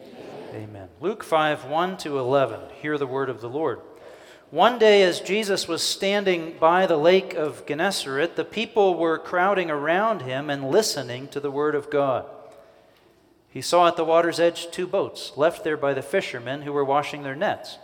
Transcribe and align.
Amen. 0.00 0.68
Amen. 0.68 0.88
Luke 1.00 1.24
5 1.24 1.64
1 1.64 1.96
to 1.98 2.18
11. 2.18 2.60
Hear 2.82 2.98
the 2.98 3.06
word 3.06 3.30
of 3.30 3.40
the 3.40 3.48
Lord. 3.48 3.80
One 4.50 4.80
day, 4.80 5.04
as 5.04 5.20
Jesus 5.20 5.68
was 5.68 5.80
standing 5.80 6.56
by 6.58 6.84
the 6.86 6.96
lake 6.96 7.34
of 7.34 7.64
Gennesaret, 7.66 8.34
the 8.34 8.44
people 8.44 8.96
were 8.96 9.16
crowding 9.16 9.70
around 9.70 10.22
him 10.22 10.50
and 10.50 10.72
listening 10.72 11.28
to 11.28 11.38
the 11.38 11.52
word 11.52 11.76
of 11.76 11.88
God. 11.88 12.26
He 13.48 13.60
saw 13.60 13.86
at 13.86 13.96
the 13.96 14.04
water's 14.04 14.40
edge 14.40 14.68
two 14.72 14.88
boats, 14.88 15.34
left 15.36 15.62
there 15.62 15.76
by 15.76 15.94
the 15.94 16.02
fishermen 16.02 16.62
who 16.62 16.72
were 16.72 16.84
washing 16.84 17.22
their 17.22 17.36
nets. 17.36 17.78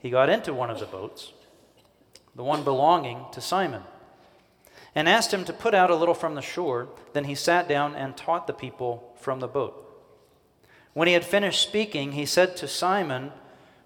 He 0.00 0.10
got 0.10 0.28
into 0.28 0.52
one 0.52 0.68
of 0.68 0.80
the 0.80 0.86
boats, 0.86 1.30
the 2.34 2.42
one 2.42 2.64
belonging 2.64 3.26
to 3.30 3.40
Simon, 3.40 3.82
and 4.96 5.08
asked 5.08 5.32
him 5.32 5.44
to 5.44 5.52
put 5.52 5.74
out 5.74 5.90
a 5.90 5.96
little 5.96 6.14
from 6.14 6.34
the 6.34 6.42
shore. 6.42 6.88
Then 7.12 7.24
he 7.24 7.36
sat 7.36 7.68
down 7.68 7.94
and 7.94 8.16
taught 8.16 8.48
the 8.48 8.52
people 8.52 9.14
from 9.16 9.38
the 9.38 9.46
boat. 9.46 9.78
When 10.92 11.06
he 11.06 11.14
had 11.14 11.24
finished 11.24 11.62
speaking, 11.62 12.12
he 12.12 12.26
said 12.26 12.56
to 12.56 12.66
Simon, 12.66 13.30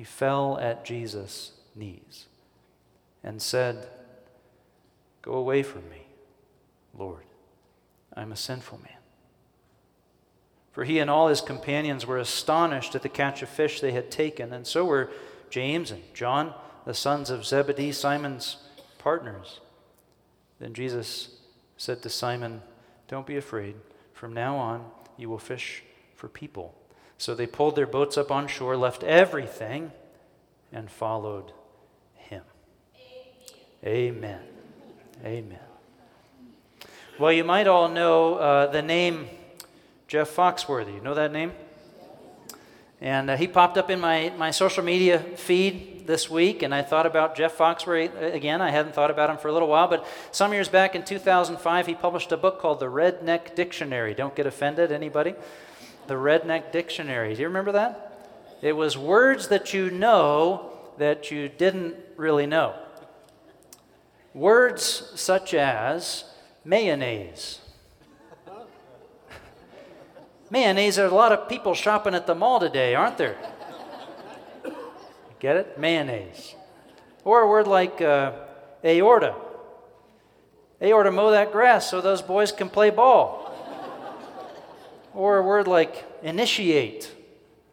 he 0.00 0.04
fell 0.04 0.56
at 0.58 0.82
Jesus' 0.82 1.52
knees 1.74 2.24
and 3.22 3.42
said, 3.42 3.86
Go 5.20 5.32
away 5.32 5.62
from 5.62 5.90
me, 5.90 6.06
Lord. 6.96 7.24
I'm 8.16 8.32
a 8.32 8.36
sinful 8.36 8.78
man. 8.78 8.96
For 10.72 10.84
he 10.84 11.00
and 11.00 11.10
all 11.10 11.28
his 11.28 11.42
companions 11.42 12.06
were 12.06 12.16
astonished 12.16 12.94
at 12.94 13.02
the 13.02 13.10
catch 13.10 13.42
of 13.42 13.50
fish 13.50 13.82
they 13.82 13.92
had 13.92 14.10
taken, 14.10 14.54
and 14.54 14.66
so 14.66 14.86
were 14.86 15.10
James 15.50 15.90
and 15.90 16.02
John, 16.14 16.54
the 16.86 16.94
sons 16.94 17.28
of 17.28 17.44
Zebedee, 17.44 17.92
Simon's 17.92 18.56
partners. 18.96 19.60
Then 20.60 20.72
Jesus 20.72 21.40
said 21.76 22.00
to 22.04 22.08
Simon, 22.08 22.62
Don't 23.06 23.26
be 23.26 23.36
afraid. 23.36 23.74
From 24.14 24.32
now 24.32 24.56
on, 24.56 24.82
you 25.18 25.28
will 25.28 25.36
fish 25.36 25.82
for 26.16 26.30
people. 26.30 26.74
So 27.20 27.34
they 27.34 27.46
pulled 27.46 27.76
their 27.76 27.86
boats 27.86 28.16
up 28.16 28.30
on 28.30 28.46
shore, 28.46 28.78
left 28.78 29.04
everything, 29.04 29.92
and 30.72 30.90
followed 30.90 31.52
him. 32.14 32.42
Amen. 33.84 34.40
Amen. 35.22 35.58
Well, 37.18 37.30
you 37.30 37.44
might 37.44 37.66
all 37.66 37.90
know 37.90 38.36
uh, 38.36 38.68
the 38.68 38.80
name 38.80 39.28
Jeff 40.08 40.34
Foxworthy. 40.34 40.94
You 40.94 41.02
know 41.02 41.12
that 41.12 41.30
name? 41.30 41.52
And 43.02 43.28
uh, 43.28 43.36
he 43.36 43.46
popped 43.46 43.76
up 43.76 43.90
in 43.90 44.00
my, 44.00 44.32
my 44.38 44.50
social 44.50 44.82
media 44.82 45.18
feed 45.18 46.06
this 46.06 46.30
week, 46.30 46.62
and 46.62 46.74
I 46.74 46.80
thought 46.80 47.04
about 47.04 47.36
Jeff 47.36 47.54
Foxworthy 47.58 48.32
again. 48.32 48.62
I 48.62 48.70
hadn't 48.70 48.94
thought 48.94 49.10
about 49.10 49.28
him 49.28 49.36
for 49.36 49.48
a 49.48 49.52
little 49.52 49.68
while, 49.68 49.88
but 49.88 50.06
some 50.32 50.54
years 50.54 50.70
back 50.70 50.94
in 50.94 51.04
2005, 51.04 51.86
he 51.86 51.94
published 51.94 52.32
a 52.32 52.38
book 52.38 52.58
called 52.58 52.80
The 52.80 52.86
Redneck 52.86 53.54
Dictionary. 53.54 54.14
Don't 54.14 54.34
get 54.34 54.46
offended, 54.46 54.90
anybody? 54.90 55.34
The 56.06 56.14
Redneck 56.14 56.72
Dictionary. 56.72 57.34
Do 57.34 57.40
you 57.42 57.48
remember 57.48 57.72
that? 57.72 58.06
It 58.62 58.72
was 58.72 58.98
words 58.98 59.48
that 59.48 59.72
you 59.72 59.90
know 59.90 60.70
that 60.98 61.30
you 61.30 61.48
didn't 61.48 61.96
really 62.16 62.46
know. 62.46 62.74
Words 64.34 65.12
such 65.14 65.54
as 65.54 66.24
mayonnaise. 66.64 67.60
mayonnaise, 70.50 70.96
there 70.96 71.06
are 71.06 71.10
a 71.10 71.14
lot 71.14 71.32
of 71.32 71.48
people 71.48 71.74
shopping 71.74 72.14
at 72.14 72.26
the 72.26 72.34
mall 72.34 72.60
today, 72.60 72.94
aren't 72.94 73.18
there? 73.18 73.36
Get 75.38 75.56
it? 75.56 75.78
Mayonnaise. 75.78 76.54
Or 77.24 77.40
a 77.40 77.48
word 77.48 77.66
like 77.66 78.02
uh, 78.02 78.32
aorta. 78.84 79.34
Aorta, 80.82 81.10
mow 81.10 81.30
that 81.30 81.50
grass 81.50 81.90
so 81.90 82.00
those 82.00 82.22
boys 82.22 82.52
can 82.52 82.68
play 82.68 82.90
ball. 82.90 83.39
Or 85.14 85.38
a 85.38 85.42
word 85.42 85.66
like 85.66 86.04
initiate. 86.22 87.10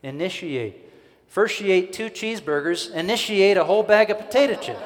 Initiate. 0.04 0.84
First, 1.28 1.60
you 1.62 1.72
ate 1.72 1.94
two 1.94 2.10
cheeseburgers, 2.10 2.92
initiate 2.92 3.58
a 3.58 3.64
whole 3.64 3.84
bag 3.84 4.10
of 4.10 4.18
potato 4.18 4.56
chips. 4.56 4.80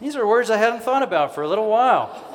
These 0.00 0.16
are 0.16 0.26
words 0.26 0.50
I 0.50 0.56
hadn't 0.56 0.82
thought 0.82 1.02
about 1.02 1.34
for 1.34 1.42
a 1.42 1.48
little 1.48 1.68
while. 1.68 2.29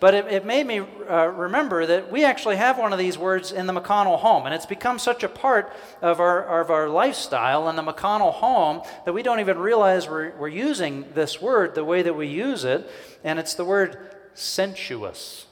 But 0.00 0.14
it, 0.14 0.26
it 0.28 0.46
made 0.46 0.66
me 0.66 0.80
uh, 0.80 1.26
remember 1.26 1.84
that 1.84 2.10
we 2.10 2.24
actually 2.24 2.56
have 2.56 2.78
one 2.78 2.94
of 2.94 2.98
these 2.98 3.18
words 3.18 3.52
in 3.52 3.66
the 3.66 3.74
McConnell 3.74 4.18
home, 4.18 4.46
and 4.46 4.54
it's 4.54 4.64
become 4.64 4.98
such 4.98 5.22
a 5.22 5.28
part 5.28 5.70
of 6.00 6.20
our, 6.20 6.62
of 6.62 6.70
our 6.70 6.88
lifestyle 6.88 7.68
in 7.68 7.76
the 7.76 7.82
McConnell 7.82 8.32
home 8.32 8.80
that 9.04 9.12
we 9.12 9.22
don't 9.22 9.40
even 9.40 9.58
realize 9.58 10.08
we're, 10.08 10.34
we're 10.38 10.48
using 10.48 11.04
this 11.12 11.42
word 11.42 11.74
the 11.74 11.84
way 11.84 12.00
that 12.00 12.14
we 12.14 12.26
use 12.26 12.64
it, 12.64 12.90
and 13.22 13.38
it's 13.38 13.52
the 13.52 13.64
word 13.64 14.16
sensuous. 14.32 15.46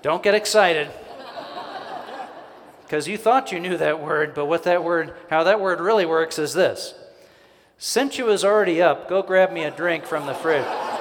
Don't 0.00 0.22
get 0.22 0.34
excited 0.34 0.90
because 2.84 3.06
you 3.06 3.18
thought 3.18 3.52
you 3.52 3.60
knew 3.60 3.76
that 3.76 4.00
word, 4.00 4.34
but 4.34 4.46
what 4.46 4.62
that 4.62 4.82
word, 4.82 5.12
how 5.28 5.44
that 5.44 5.60
word 5.60 5.80
really 5.80 6.06
works 6.06 6.38
is 6.38 6.54
this. 6.54 6.94
Sensuous 7.76 8.44
already 8.44 8.80
up, 8.80 9.08
go 9.08 9.22
grab 9.22 9.52
me 9.52 9.64
a 9.64 9.70
drink 9.70 10.06
from 10.06 10.26
the 10.26 10.34
fridge. 10.34 10.93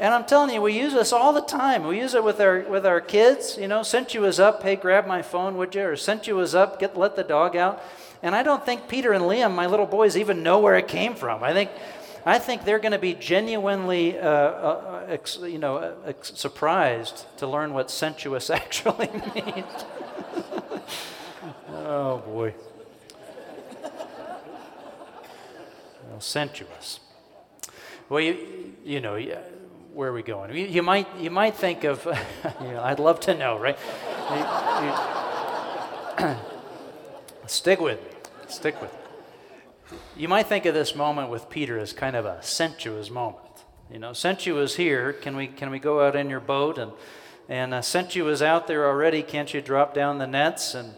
And 0.00 0.14
I'm 0.14 0.24
telling 0.26 0.54
you, 0.54 0.62
we 0.62 0.78
use 0.78 0.92
this 0.92 1.12
all 1.12 1.32
the 1.32 1.40
time. 1.40 1.84
We 1.84 1.98
use 1.98 2.14
it 2.14 2.22
with 2.22 2.40
our 2.40 2.60
with 2.60 2.86
our 2.86 3.00
kids. 3.00 3.58
You 3.58 3.66
know, 3.66 3.82
sent 3.82 4.14
you 4.14 4.20
was 4.20 4.38
up, 4.38 4.62
hey, 4.62 4.76
grab 4.76 5.06
my 5.06 5.22
phone, 5.22 5.56
would 5.56 5.74
you? 5.74 5.82
Or 5.82 5.96
sent 5.96 6.28
you 6.28 6.36
was 6.36 6.54
up, 6.54 6.78
get 6.78 6.96
let 6.96 7.16
the 7.16 7.24
dog 7.24 7.56
out. 7.56 7.82
And 8.22 8.34
I 8.34 8.42
don't 8.42 8.64
think 8.64 8.88
Peter 8.88 9.12
and 9.12 9.24
Liam, 9.24 9.54
my 9.54 9.66
little 9.66 9.86
boys, 9.86 10.16
even 10.16 10.42
know 10.42 10.58
where 10.60 10.76
it 10.76 10.88
came 10.88 11.14
from. 11.14 11.42
I 11.42 11.52
think, 11.52 11.70
I 12.26 12.38
think 12.38 12.64
they're 12.64 12.78
going 12.78 12.92
to 12.92 12.98
be 12.98 13.14
genuinely, 13.14 14.18
uh, 14.18 14.28
uh, 14.28 15.06
ex, 15.08 15.38
you 15.40 15.58
know, 15.58 15.76
uh, 15.76 15.94
ex- 16.06 16.32
surprised 16.34 17.26
to 17.38 17.46
learn 17.46 17.74
what 17.74 17.90
sensuous 17.90 18.50
actually 18.50 19.08
means. 19.34 19.84
oh 21.72 22.22
boy. 22.26 22.54
Well, 26.10 26.20
sensuous. 26.20 27.00
Well, 28.08 28.20
you, 28.20 28.74
you 28.84 29.00
know, 29.00 29.16
where 29.98 30.10
are 30.10 30.12
we 30.12 30.22
going? 30.22 30.56
You, 30.56 30.64
you 30.64 30.80
might, 30.80 31.08
you 31.18 31.28
might 31.28 31.56
think 31.56 31.82
of, 31.82 32.04
you 32.60 32.68
know, 32.68 32.80
I'd 32.84 33.00
love 33.00 33.18
to 33.22 33.34
know, 33.34 33.58
right? 33.58 33.76
You, 36.20 36.36
stick 37.48 37.80
with 37.80 38.00
me. 38.00 38.10
Stick 38.46 38.80
with 38.80 38.92
me. 38.92 39.98
You 40.16 40.28
might 40.28 40.46
think 40.46 40.66
of 40.66 40.74
this 40.74 40.94
moment 40.94 41.30
with 41.30 41.50
Peter 41.50 41.80
as 41.80 41.92
kind 41.92 42.14
of 42.14 42.26
a 42.26 42.40
sensuous 42.44 43.10
moment. 43.10 43.42
You 43.90 43.98
know, 43.98 44.12
sensuous 44.12 44.76
here. 44.76 45.12
Can 45.14 45.34
we, 45.34 45.48
can 45.48 45.68
we 45.68 45.80
go 45.80 46.06
out 46.06 46.14
in 46.14 46.30
your 46.30 46.38
boat 46.38 46.78
and 46.78 46.92
And 47.48 47.74
uh, 47.74 47.82
sent 47.82 48.14
you 48.14 48.22
was 48.22 48.40
out 48.40 48.68
there 48.68 48.86
already. 48.86 49.24
Can't 49.24 49.52
you 49.52 49.60
drop 49.60 49.94
down 49.94 50.18
the 50.18 50.28
nets? 50.28 50.76
And, 50.76 50.94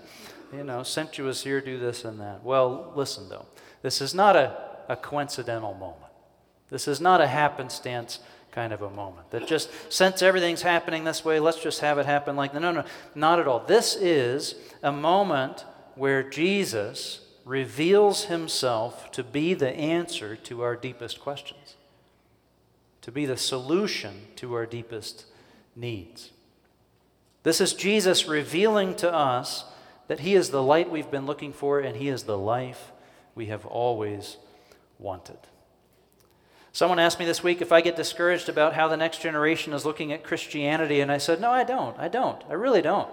you 0.53 0.63
know, 0.63 0.83
sent 0.83 1.17
you 1.17 1.25
was 1.25 1.43
here, 1.43 1.63
do 1.63 1.79
this 1.79 2.05
and 2.05 2.21
that. 2.21 2.45
Well, 2.45 2.93
listen, 2.95 3.31
though. 3.31 3.47
This 3.81 4.03
is 4.03 4.13
not 4.13 4.37
a, 4.37 4.59
a 4.91 4.97
coincidental 4.97 5.73
moment. 5.73 6.13
This 6.69 6.87
is 6.87 7.01
not 7.01 7.23
a 7.23 7.27
happenstance 7.29 8.21
kind 8.51 8.73
of 8.73 8.83
a 8.83 8.91
moment 8.91 9.31
that 9.31 9.47
just 9.47 9.71
since 9.89 10.23
everything's 10.23 10.63
happening 10.63 11.05
this 11.05 11.25
way 11.25 11.39
let's 11.39 11.63
just 11.63 11.81
have 11.81 11.99
it 11.99 12.07
happen 12.07 12.37
like 12.37 12.53
that 12.53 12.61
no 12.61 12.73
no 12.73 12.85
not 13.15 13.39
at 13.39 13.47
all. 13.47 13.61
This 13.61 13.97
is 13.97 14.57
a 14.83 14.93
moment 14.93 15.65
where 15.95 16.23
jesus 16.23 17.21
reveals 17.45 18.25
himself 18.25 19.11
to 19.13 19.23
be 19.23 19.55
the 19.55 19.71
answer 19.71 20.37
to 20.37 20.63
our 20.63 20.77
deepest 20.77 21.21
questions 21.21 21.77
to 23.03 23.11
be 23.11 23.25
the 23.25 23.37
solution 23.37 24.27
to 24.37 24.53
our 24.53 24.67
deepest 24.67 25.25
needs. 25.77 26.31
This 27.43 27.61
is 27.61 27.73
jesus 27.73 28.27
revealing 28.27 28.95
to 28.97 29.13
us 29.13 29.65
that 30.09 30.21
he 30.21 30.35
is 30.35 30.51
the 30.51 30.63
light 30.63 30.91
we've 30.91 31.11
been 31.11 31.27
looking 31.27 31.53
for 31.53 31.79
and 31.79 31.97
he 31.97 32.09
is 32.09 32.25
the 32.25 32.39
life 32.39 32.91
we 33.35 33.47
have 33.47 33.65
always 33.65 34.37
wanted 34.99 35.39
Someone 36.73 36.99
asked 36.99 37.19
me 37.19 37.25
this 37.25 37.43
week 37.43 37.61
if 37.61 37.73
I 37.73 37.81
get 37.81 37.97
discouraged 37.97 38.49
about 38.49 38.75
how 38.75 38.87
the 38.87 38.97
next 38.97 39.21
generation 39.21 39.73
is 39.73 39.85
looking 39.85 40.13
at 40.13 40.23
Christianity, 40.23 41.01
and 41.01 41.11
I 41.11 41.19
said, 41.19 41.41
No, 41.41 41.51
I 41.51 41.65
don't. 41.65 41.99
I 41.99 42.09
don't. 42.09 42.43
I 42.49 42.53
really 42.53 42.83
don't. 42.83 43.09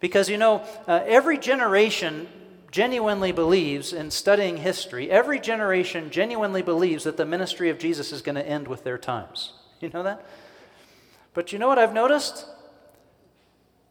Because, 0.00 0.30
you 0.30 0.38
know, 0.38 0.64
uh, 0.88 1.02
every 1.04 1.36
generation 1.36 2.26
genuinely 2.70 3.32
believes 3.32 3.92
in 3.92 4.10
studying 4.10 4.58
history, 4.58 5.10
every 5.10 5.38
generation 5.38 6.10
genuinely 6.10 6.62
believes 6.62 7.04
that 7.04 7.16
the 7.16 7.26
ministry 7.26 7.68
of 7.68 7.78
Jesus 7.78 8.12
is 8.12 8.22
going 8.22 8.36
to 8.36 8.46
end 8.46 8.68
with 8.68 8.84
their 8.84 8.96
times. 8.96 9.52
You 9.80 9.90
know 9.90 10.02
that? 10.02 10.24
But 11.34 11.52
you 11.52 11.58
know 11.58 11.68
what 11.68 11.78
I've 11.78 11.92
noticed? 11.92 12.46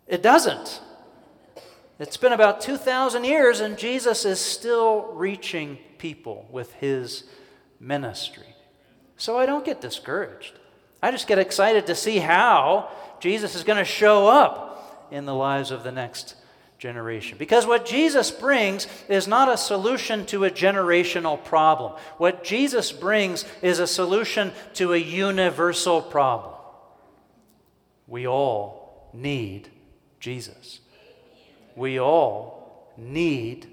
It 0.08 0.24
doesn't. 0.24 0.82
It's 2.00 2.18
been 2.18 2.34
about 2.34 2.62
2,000 2.62 3.24
years, 3.24 3.60
and 3.60 3.78
Jesus 3.78 4.26
is 4.26 4.40
still 4.40 5.12
reaching 5.14 5.78
people 5.98 6.48
with 6.50 6.74
his 6.74 7.26
ministry. 7.80 8.56
So 9.18 9.38
I 9.38 9.46
don't 9.46 9.66
get 9.66 9.82
discouraged. 9.82 10.54
I 11.02 11.12
just 11.12 11.28
get 11.28 11.40
excited 11.40 11.88
to 11.88 11.96
see 11.96 12.18
how 12.18 12.90
Jesus 13.20 13.56
is 13.56 13.64
going 13.64 13.78
to 13.78 13.86
show 13.86 14.28
up 14.28 15.08
in 15.12 15.26
the 15.26 15.36
lives 15.36 15.72
of 15.72 15.84
the 15.84 15.92
next 15.92 16.36
generation. 16.78 17.38
Because 17.38 17.66
what 17.68 17.86
Jesus 17.86 18.32
brings 18.32 18.88
is 19.08 19.28
not 19.28 19.52
a 19.52 19.58
solution 19.58 20.26
to 20.28 20.46
a 20.46 20.50
generational 20.50 21.44
problem. 21.44 21.94
What 22.18 22.44
Jesus 22.44 22.92
brings 22.92 23.46
is 23.62 23.80
a 23.80 23.88
solution 23.88 24.52
to 24.76 24.94
a 24.94 24.98
universal 24.98 26.02
problem. 26.02 26.56
We 28.08 28.28
all 28.28 29.10
need 29.14 29.70
Jesus. 30.20 30.80
We 31.76 32.00
all 32.00 32.94
need 32.98 33.68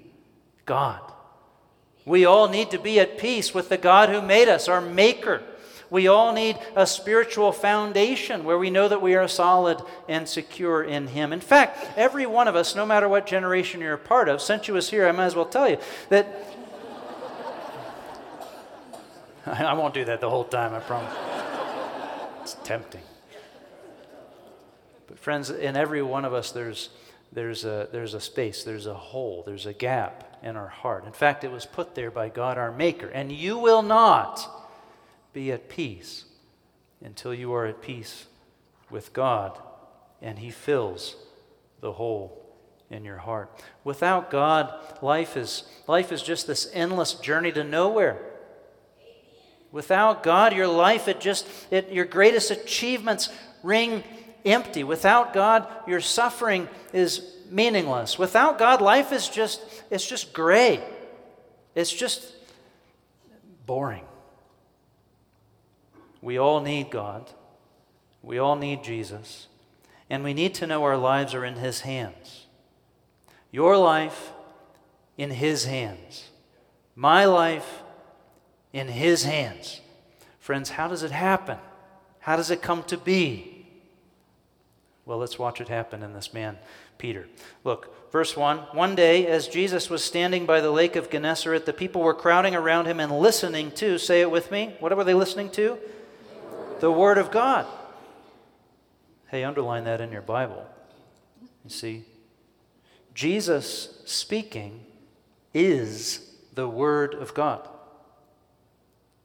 God. 0.65 1.01
We 2.07 2.23
all 2.23 2.47
need 2.47 2.71
to 2.71 2.79
be 2.79 3.01
at 3.01 3.17
peace 3.17 3.53
with 3.53 3.67
the 3.67 3.77
God 3.77 4.07
who 4.07 4.21
made 4.21 4.47
us, 4.47 4.69
our 4.69 4.79
Maker. 4.79 5.41
We 5.89 6.07
all 6.07 6.31
need 6.31 6.57
a 6.73 6.87
spiritual 6.87 7.51
foundation 7.51 8.45
where 8.45 8.57
we 8.57 8.69
know 8.69 8.87
that 8.87 9.01
we 9.01 9.15
are 9.15 9.27
solid 9.27 9.81
and 10.07 10.27
secure 10.27 10.81
in 10.81 11.07
Him. 11.07 11.33
In 11.33 11.41
fact, 11.41 11.85
every 11.97 12.25
one 12.25 12.47
of 12.47 12.55
us, 12.55 12.77
no 12.77 12.85
matter 12.85 13.09
what 13.09 13.27
generation 13.27 13.81
you're 13.81 13.95
a 13.95 13.97
part 13.97 14.29
of, 14.29 14.41
since 14.41 14.69
you 14.69 14.73
was 14.73 14.89
here, 14.89 15.05
I 15.05 15.11
might 15.11 15.25
as 15.25 15.35
well 15.35 15.47
tell 15.47 15.69
you 15.69 15.79
that. 16.07 16.45
I 19.45 19.73
won't 19.73 19.93
do 19.93 20.05
that 20.05 20.21
the 20.21 20.29
whole 20.29 20.45
time, 20.45 20.73
I 20.73 20.79
promise. 20.79 21.13
It's 22.41 22.55
tempting. 22.63 23.01
But, 25.07 25.19
friends, 25.19 25.49
in 25.49 25.75
every 25.75 26.01
one 26.01 26.23
of 26.23 26.33
us, 26.33 26.51
there's, 26.51 26.89
there's, 27.33 27.65
a, 27.65 27.89
there's 27.91 28.13
a 28.13 28.21
space, 28.21 28.63
there's 28.63 28.85
a 28.85 28.93
hole, 28.93 29.43
there's 29.45 29.65
a 29.65 29.73
gap 29.73 30.26
in 30.43 30.55
our 30.55 30.67
heart. 30.67 31.05
In 31.05 31.11
fact, 31.11 31.43
it 31.43 31.51
was 31.51 31.65
put 31.65 31.95
there 31.95 32.11
by 32.11 32.29
God 32.29 32.57
our 32.57 32.71
Maker. 32.71 33.07
And 33.07 33.31
you 33.31 33.57
will 33.57 33.81
not 33.81 34.47
be 35.33 35.51
at 35.51 35.69
peace 35.69 36.25
until 37.03 37.33
you 37.33 37.53
are 37.53 37.65
at 37.65 37.81
peace 37.81 38.25
with 38.89 39.13
God 39.13 39.59
and 40.21 40.39
He 40.39 40.49
fills 40.49 41.15
the 41.81 41.91
hole 41.91 42.43
in 42.89 43.03
your 43.03 43.17
heart. 43.17 43.51
Without 43.83 44.31
God, 44.31 44.73
life 45.01 45.37
is, 45.37 45.63
life 45.87 46.11
is 46.11 46.21
just 46.21 46.47
this 46.47 46.69
endless 46.73 47.13
journey 47.13 47.51
to 47.51 47.63
nowhere. 47.63 48.17
Without 49.71 50.23
God, 50.23 50.53
your 50.53 50.67
life, 50.67 51.07
it 51.07 51.19
just, 51.19 51.47
it, 51.69 51.91
your 51.91 52.05
greatest 52.05 52.51
achievements 52.51 53.29
ring 53.63 54.03
empty. 54.45 54.83
Without 54.83 55.33
God, 55.33 55.67
your 55.85 56.01
suffering 56.01 56.69
is 56.93 57.36
meaningless. 57.51 58.17
Without 58.17 58.57
God, 58.57 58.81
life 58.81 59.11
is 59.11 59.29
just, 59.29 59.61
it's 59.89 60.07
just 60.07 60.33
gray. 60.33 60.81
It's 61.75 61.93
just 61.93 62.33
boring. 63.65 64.03
We 66.21 66.37
all 66.37 66.61
need 66.61 66.89
God. 66.89 67.29
We 68.23 68.39
all 68.39 68.55
need 68.55 68.83
Jesus. 68.83 69.47
And 70.09 70.23
we 70.23 70.33
need 70.33 70.55
to 70.55 70.67
know 70.67 70.83
our 70.83 70.97
lives 70.97 71.33
are 71.33 71.45
in 71.45 71.55
His 71.55 71.81
hands. 71.81 72.47
Your 73.51 73.77
life 73.77 74.31
in 75.17 75.31
His 75.31 75.65
hands. 75.65 76.29
My 76.95 77.25
life 77.25 77.83
in 78.73 78.87
His 78.87 79.23
hands. 79.23 79.81
Friends, 80.39 80.71
how 80.71 80.87
does 80.87 81.03
it 81.03 81.11
happen? 81.11 81.57
How 82.19 82.35
does 82.35 82.51
it 82.51 82.61
come 82.61 82.83
to 82.83 82.97
be? 82.97 83.65
Well, 85.05 85.17
let's 85.17 85.39
watch 85.39 85.61
it 85.61 85.69
happen 85.69 86.03
in 86.03 86.13
this 86.13 86.33
man 86.33 86.57
Peter. 86.97 87.27
Look, 87.63 88.11
verse 88.11 88.35
1 88.35 88.57
One 88.73 88.95
day, 88.95 89.27
as 89.27 89.47
Jesus 89.47 89.89
was 89.89 90.03
standing 90.03 90.45
by 90.45 90.61
the 90.61 90.71
lake 90.71 90.95
of 90.95 91.09
Gennesaret, 91.09 91.65
the 91.65 91.73
people 91.73 92.01
were 92.01 92.13
crowding 92.13 92.55
around 92.55 92.85
him 92.85 92.99
and 92.99 93.19
listening 93.19 93.71
to, 93.71 93.97
say 93.97 94.21
it 94.21 94.31
with 94.31 94.51
me, 94.51 94.75
what 94.79 94.95
were 94.95 95.03
they 95.03 95.13
listening 95.13 95.49
to? 95.51 95.77
The 96.79 96.91
Word 96.91 97.17
of 97.17 97.31
God. 97.31 97.65
Hey, 99.27 99.43
underline 99.43 99.83
that 99.85 100.01
in 100.01 100.11
your 100.11 100.21
Bible. 100.21 100.65
You 101.63 101.69
see, 101.69 102.05
Jesus 103.13 104.01
speaking 104.05 104.85
is 105.53 106.35
the 106.53 106.67
Word 106.67 107.13
of 107.13 107.33
God. 107.33 107.67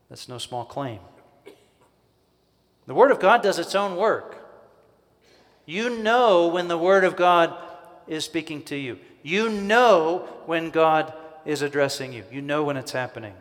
That's 0.08 0.28
no 0.28 0.38
small 0.38 0.64
claim. 0.64 0.98
The 2.86 2.94
Word 2.94 3.10
of 3.10 3.20
God 3.20 3.42
does 3.42 3.58
its 3.58 3.74
own 3.74 3.96
work. 3.96 4.41
You 5.66 5.98
know 5.98 6.48
when 6.48 6.68
the 6.68 6.78
Word 6.78 7.04
of 7.04 7.16
God 7.16 7.54
is 8.06 8.24
speaking 8.24 8.62
to 8.64 8.76
you. 8.76 8.98
You 9.22 9.48
know 9.48 10.28
when 10.46 10.70
God 10.70 11.12
is 11.44 11.62
addressing 11.62 12.12
you. 12.12 12.24
You 12.30 12.42
know 12.42 12.64
when 12.64 12.76
it's 12.76 12.92
happening. 12.92 13.34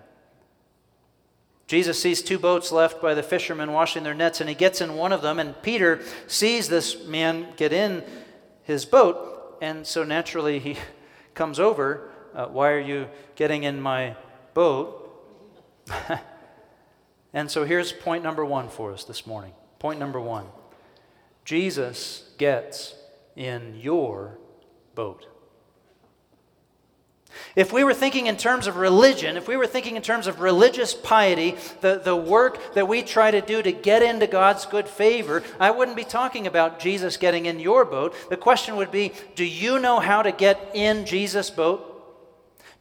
Jesus 1.67 1.99
sees 2.01 2.21
two 2.21 2.37
boats 2.37 2.71
left 2.71 3.01
by 3.01 3.13
the 3.13 3.23
fishermen 3.23 3.71
washing 3.71 4.03
their 4.03 4.13
nets, 4.13 4.41
and 4.41 4.49
he 4.49 4.55
gets 4.55 4.81
in 4.81 4.95
one 4.95 5.13
of 5.13 5.21
them, 5.21 5.39
and 5.39 5.59
Peter 5.61 6.01
sees 6.27 6.67
this 6.67 7.05
man 7.05 7.47
get 7.55 7.71
in 7.71 8.03
his 8.63 8.85
boat, 8.85 9.57
and 9.61 9.87
so 9.87 10.03
naturally 10.03 10.59
he 10.59 10.77
comes 11.33 11.59
over. 11.59 12.09
Uh, 12.33 12.47
Why 12.47 12.71
are 12.71 12.79
you 12.79 13.07
getting 13.35 13.63
in 13.63 13.81
my 13.81 14.15
boat? 14.53 14.97
and 17.33 17.49
so 17.49 17.63
here's 17.63 17.91
point 17.91 18.23
number 18.23 18.43
one 18.43 18.67
for 18.67 18.91
us 18.91 19.05
this 19.05 19.25
morning. 19.25 19.53
Point 19.79 19.99
number 19.99 20.19
one 20.19 20.45
Jesus 21.45 22.29
gets 22.37 22.95
in 23.35 23.79
your 23.79 24.37
boat. 24.95 25.27
If 27.55 27.73
we 27.73 27.83
were 27.83 27.93
thinking 27.93 28.27
in 28.27 28.37
terms 28.37 28.67
of 28.67 28.77
religion, 28.77 29.37
if 29.37 29.47
we 29.47 29.57
were 29.57 29.67
thinking 29.67 29.95
in 29.95 30.01
terms 30.01 30.27
of 30.27 30.39
religious 30.39 30.93
piety, 30.93 31.55
the, 31.81 32.01
the 32.03 32.15
work 32.15 32.73
that 32.75 32.87
we 32.87 33.01
try 33.01 33.31
to 33.31 33.41
do 33.41 33.61
to 33.61 33.71
get 33.71 34.03
into 34.03 34.27
God's 34.27 34.65
good 34.65 34.87
favor, 34.87 35.43
I 35.59 35.71
wouldn't 35.71 35.97
be 35.97 36.03
talking 36.03 36.47
about 36.47 36.79
Jesus 36.79 37.17
getting 37.17 37.45
in 37.45 37.59
your 37.59 37.85
boat. 37.85 38.15
The 38.29 38.37
question 38.37 38.75
would 38.77 38.91
be 38.91 39.13
do 39.35 39.45
you 39.45 39.79
know 39.79 39.99
how 39.99 40.21
to 40.21 40.31
get 40.31 40.71
in 40.73 41.05
Jesus' 41.05 41.49
boat? 41.49 41.90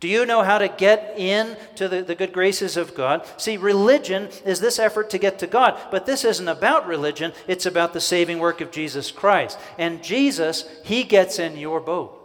Do 0.01 0.09
you 0.09 0.25
know 0.25 0.43
how 0.43 0.57
to 0.57 0.69
get 0.69 1.15
in 1.19 1.57
to 1.75 1.87
the, 1.87 2.03
the 2.03 2.15
good 2.15 2.33
graces 2.33 2.79
of 2.79 2.95
God? 2.95 3.27
See, 3.37 3.59
religion 3.59 4.31
is 4.47 4.59
this 4.59 4.79
effort 4.79 5.11
to 5.11 5.19
get 5.19 5.39
to 5.41 5.47
God, 5.47 5.79
but 5.91 6.07
this 6.07 6.25
isn't 6.25 6.49
about 6.49 6.87
religion, 6.87 7.33
it's 7.47 7.67
about 7.67 7.93
the 7.93 8.01
saving 8.01 8.39
work 8.39 8.63
of 8.63 8.71
Jesus 8.71 9.11
Christ. 9.11 9.59
And 9.77 10.03
Jesus, 10.03 10.65
He 10.85 11.05
gets 11.05 11.39
in 11.39 11.59
your 11.59 11.81
boat. 11.81 12.20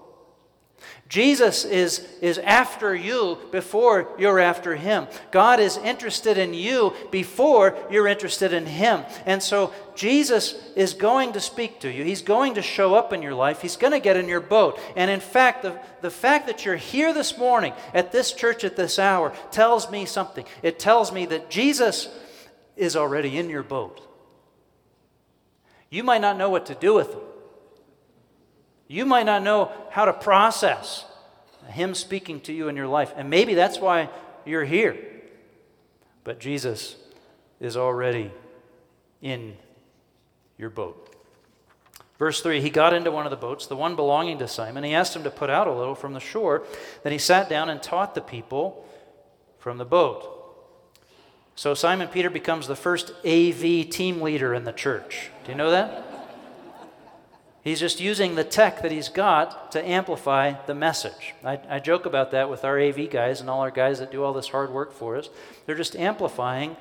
Jesus 1.07 1.65
is, 1.65 1.99
is 2.19 2.39
after 2.39 2.95
you 2.95 3.37
before 3.51 4.09
you're 4.17 4.39
after 4.39 4.75
him. 4.75 5.07
God 5.29 5.59
is 5.59 5.77
interested 5.77 6.37
in 6.37 6.53
you 6.55 6.93
before 7.11 7.77
you're 7.91 8.07
interested 8.07 8.53
in 8.53 8.65
him. 8.65 9.03
And 9.25 9.41
so 9.41 9.71
Jesus 9.95 10.55
is 10.75 10.95
going 10.95 11.33
to 11.33 11.39
speak 11.39 11.79
to 11.81 11.91
you. 11.91 12.03
He's 12.03 12.23
going 12.23 12.55
to 12.55 12.63
show 12.63 12.95
up 12.95 13.13
in 13.13 13.21
your 13.21 13.35
life. 13.35 13.61
He's 13.61 13.77
going 13.77 13.93
to 13.93 13.99
get 13.99 14.17
in 14.17 14.27
your 14.27 14.41
boat. 14.41 14.79
And 14.95 15.11
in 15.11 15.19
fact, 15.19 15.61
the, 15.61 15.79
the 16.01 16.09
fact 16.09 16.47
that 16.47 16.65
you're 16.65 16.75
here 16.75 17.13
this 17.13 17.37
morning 17.37 17.73
at 17.93 18.11
this 18.11 18.33
church 18.33 18.63
at 18.63 18.75
this 18.75 18.97
hour 18.97 19.31
tells 19.51 19.91
me 19.91 20.05
something. 20.05 20.45
It 20.63 20.79
tells 20.79 21.11
me 21.11 21.27
that 21.27 21.51
Jesus 21.51 22.09
is 22.75 22.95
already 22.95 23.37
in 23.37 23.49
your 23.49 23.63
boat. 23.63 24.01
You 25.91 26.03
might 26.03 26.21
not 26.21 26.37
know 26.37 26.49
what 26.49 26.65
to 26.65 26.75
do 26.75 26.95
with 26.95 27.11
them. 27.11 27.21
You 28.87 29.05
might 29.05 29.25
not 29.25 29.43
know 29.43 29.71
how 29.89 30.05
to 30.05 30.13
process 30.13 31.05
Him 31.67 31.95
speaking 31.95 32.41
to 32.41 32.53
you 32.53 32.67
in 32.67 32.75
your 32.75 32.87
life. 32.87 33.13
And 33.15 33.29
maybe 33.29 33.53
that's 33.53 33.79
why 33.79 34.09
you're 34.45 34.65
here. 34.65 34.97
But 36.23 36.39
Jesus 36.39 36.95
is 37.59 37.77
already 37.77 38.31
in 39.21 39.55
your 40.57 40.69
boat. 40.69 41.15
Verse 42.17 42.41
3 42.41 42.61
He 42.61 42.69
got 42.69 42.93
into 42.93 43.11
one 43.11 43.25
of 43.25 43.31
the 43.31 43.37
boats, 43.37 43.67
the 43.67 43.75
one 43.75 43.95
belonging 43.95 44.39
to 44.39 44.47
Simon. 44.47 44.83
He 44.83 44.93
asked 44.93 45.15
him 45.15 45.23
to 45.23 45.31
put 45.31 45.49
out 45.49 45.67
a 45.67 45.73
little 45.73 45.95
from 45.95 46.13
the 46.13 46.19
shore. 46.19 46.63
Then 47.03 47.11
he 47.11 47.17
sat 47.17 47.49
down 47.49 47.69
and 47.69 47.81
taught 47.81 48.15
the 48.15 48.21
people 48.21 48.87
from 49.59 49.77
the 49.77 49.85
boat. 49.85 50.31
So 51.55 51.73
Simon 51.73 52.09
Peter 52.09 52.29
becomes 52.29 52.67
the 52.67 52.75
first 52.75 53.11
AV 53.25 53.89
team 53.89 54.21
leader 54.21 54.53
in 54.53 54.65
the 54.65 54.73
church. 54.73 55.29
Do 55.45 55.51
you 55.51 55.57
know 55.57 55.71
that? 55.71 56.04
He's 57.65 57.79
just 57.79 57.99
using 57.99 58.35
the 58.35 58.43
tech 58.43 58.83
that 58.83 58.91
he's 58.91 59.09
got 59.09 59.71
to 59.71 59.83
amplify 59.83 60.53
the 60.67 60.75
message. 60.75 61.33
I, 61.43 61.59
I, 61.67 61.79
joke 61.79 62.05
about 62.05 62.29
that 62.29 62.47
with 62.47 62.63
our 62.63 62.79
AV 62.79 63.09
guys 63.09 63.41
and 63.41 63.49
all 63.49 63.61
our 63.61 63.71
guys 63.71 63.97
that 63.97 64.11
do 64.11 64.23
all 64.23 64.33
this 64.33 64.49
hard 64.49 64.69
work 64.69 64.93
for 64.93 65.17
us. 65.17 65.29
They're 65.65 65.75
just 65.75 65.95
amplifying 65.95 66.77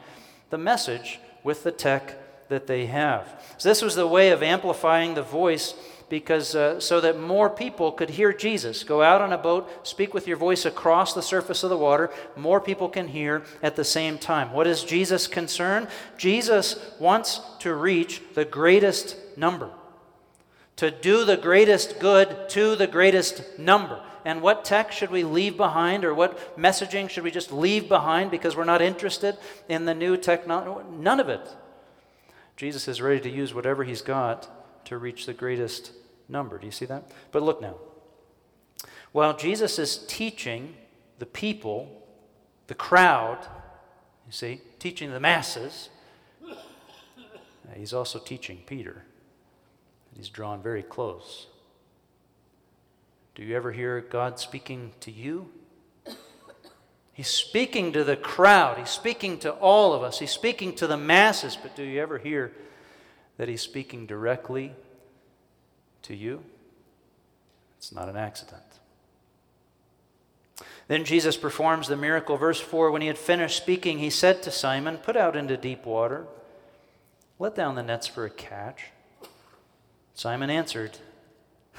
the 0.50 0.58
message 0.58 1.20
with 1.42 1.64
the 1.64 1.72
tech 1.72 2.48
that 2.50 2.66
they 2.66 2.84
have. 2.84 3.42
So, 3.56 3.70
this 3.70 3.80
was 3.80 3.94
the 3.94 4.06
way 4.06 4.28
of 4.28 4.42
amplifying 4.42 5.14
the 5.14 5.22
voice 5.22 5.72
because 6.10 6.54
uh, 6.54 6.78
so 6.80 7.00
that 7.00 7.18
more 7.18 7.48
people 7.48 7.90
could 7.90 8.10
hear 8.10 8.34
Jesus. 8.34 8.84
Go 8.84 9.00
out 9.00 9.22
on 9.22 9.32
a 9.32 9.38
boat, 9.38 9.86
speak 9.86 10.12
with 10.12 10.28
your 10.28 10.36
voice 10.36 10.66
across 10.66 11.14
the 11.14 11.22
surface 11.22 11.62
of 11.62 11.70
the 11.70 11.78
water. 11.78 12.10
More 12.36 12.60
people 12.60 12.90
can 12.90 13.08
hear 13.08 13.42
at 13.62 13.74
the 13.74 13.84
same 13.84 14.18
time. 14.18 14.52
What 14.52 14.66
is 14.66 14.84
Jesus' 14.84 15.26
concern? 15.26 15.88
Jesus 16.18 16.94
wants 17.00 17.40
to 17.60 17.74
reach 17.74 18.20
the 18.34 18.44
greatest 18.44 19.16
number, 19.38 19.70
to 20.76 20.90
do 20.90 21.24
the 21.24 21.36
greatest 21.36 21.98
good 22.00 22.48
to 22.50 22.76
the 22.76 22.86
greatest 22.86 23.58
number. 23.58 24.00
And 24.24 24.40
what 24.40 24.64
text 24.64 24.98
should 24.98 25.10
we 25.10 25.22
leave 25.22 25.56
behind, 25.56 26.04
or 26.04 26.14
what 26.14 26.56
messaging 26.58 27.10
should 27.10 27.24
we 27.24 27.30
just 27.30 27.52
leave 27.52 27.88
behind 27.88 28.30
because 28.30 28.56
we're 28.56 28.64
not 28.64 28.80
interested 28.80 29.36
in 29.68 29.84
the 29.84 29.94
new 29.94 30.16
technology? 30.16 30.88
None 30.90 31.20
of 31.20 31.28
it. 31.28 31.46
Jesus 32.56 32.88
is 32.88 33.02
ready 33.02 33.20
to 33.20 33.28
use 33.28 33.52
whatever 33.52 33.84
he's 33.84 34.02
got 34.02 34.86
to 34.86 34.96
reach 34.96 35.26
the 35.26 35.34
greatest 35.34 35.92
number. 36.28 36.58
Do 36.58 36.66
you 36.66 36.72
see 36.72 36.86
that? 36.86 37.04
But 37.32 37.42
look 37.42 37.60
now. 37.60 37.76
While 39.12 39.36
Jesus 39.36 39.78
is 39.78 39.98
teaching 40.08 40.74
the 41.18 41.26
people, 41.26 42.02
the 42.66 42.74
crowd, 42.74 43.38
you 44.26 44.32
see, 44.32 44.60
teaching 44.78 45.12
the 45.12 45.20
masses, 45.20 45.90
he's 47.74 47.92
also 47.92 48.18
teaching 48.18 48.62
Peter. 48.66 49.03
He's 50.16 50.28
drawn 50.28 50.62
very 50.62 50.83
close. 50.83 51.47
Do 53.35 53.42
you 53.42 53.56
ever 53.56 53.73
hear 53.73 54.00
God 54.00 54.38
speaking 54.38 54.92
to 55.00 55.11
you? 55.11 55.50
He's 57.12 57.28
speaking 57.28 57.92
to 57.92 58.02
the 58.04 58.16
crowd. 58.16 58.78
He's 58.78 58.90
speaking 58.90 59.38
to 59.38 59.52
all 59.52 59.92
of 59.92 60.02
us. 60.02 60.18
He's 60.18 60.33
speaking 60.33 60.75
to 60.76 60.87
the 60.87 60.97
masses. 60.97 61.56
But 61.61 61.76
do 61.76 61.83
you 61.83 62.00
ever 62.00 62.18
hear 62.18 62.52
that 63.37 63.49
He's 63.49 63.62
speaking 63.62 64.06
directly 64.06 64.73
to 66.02 66.14
you? 66.14 66.42
It's 67.78 67.92
not 67.92 68.09
an 68.09 68.16
accident. 68.16 68.62
Then 70.88 71.04
Jesus 71.04 71.37
performs 71.37 71.88
the 71.88 71.97
miracle. 71.97 72.37
Verse 72.37 72.61
4 72.61 72.90
When 72.90 73.02
he 73.02 73.09
had 73.09 73.18
finished 73.18 73.56
speaking, 73.56 73.99
he 73.99 74.11
said 74.11 74.42
to 74.42 74.50
Simon, 74.50 74.99
Put 74.99 75.16
out 75.16 75.37
into 75.37 75.56
deep 75.56 75.87
water, 75.87 76.26
let 77.38 77.54
down 77.54 77.75
the 77.75 77.83
nets 77.83 78.06
for 78.06 78.25
a 78.25 78.30
catch. 78.30 78.87
Simon 80.14 80.49
answered, 80.49 80.97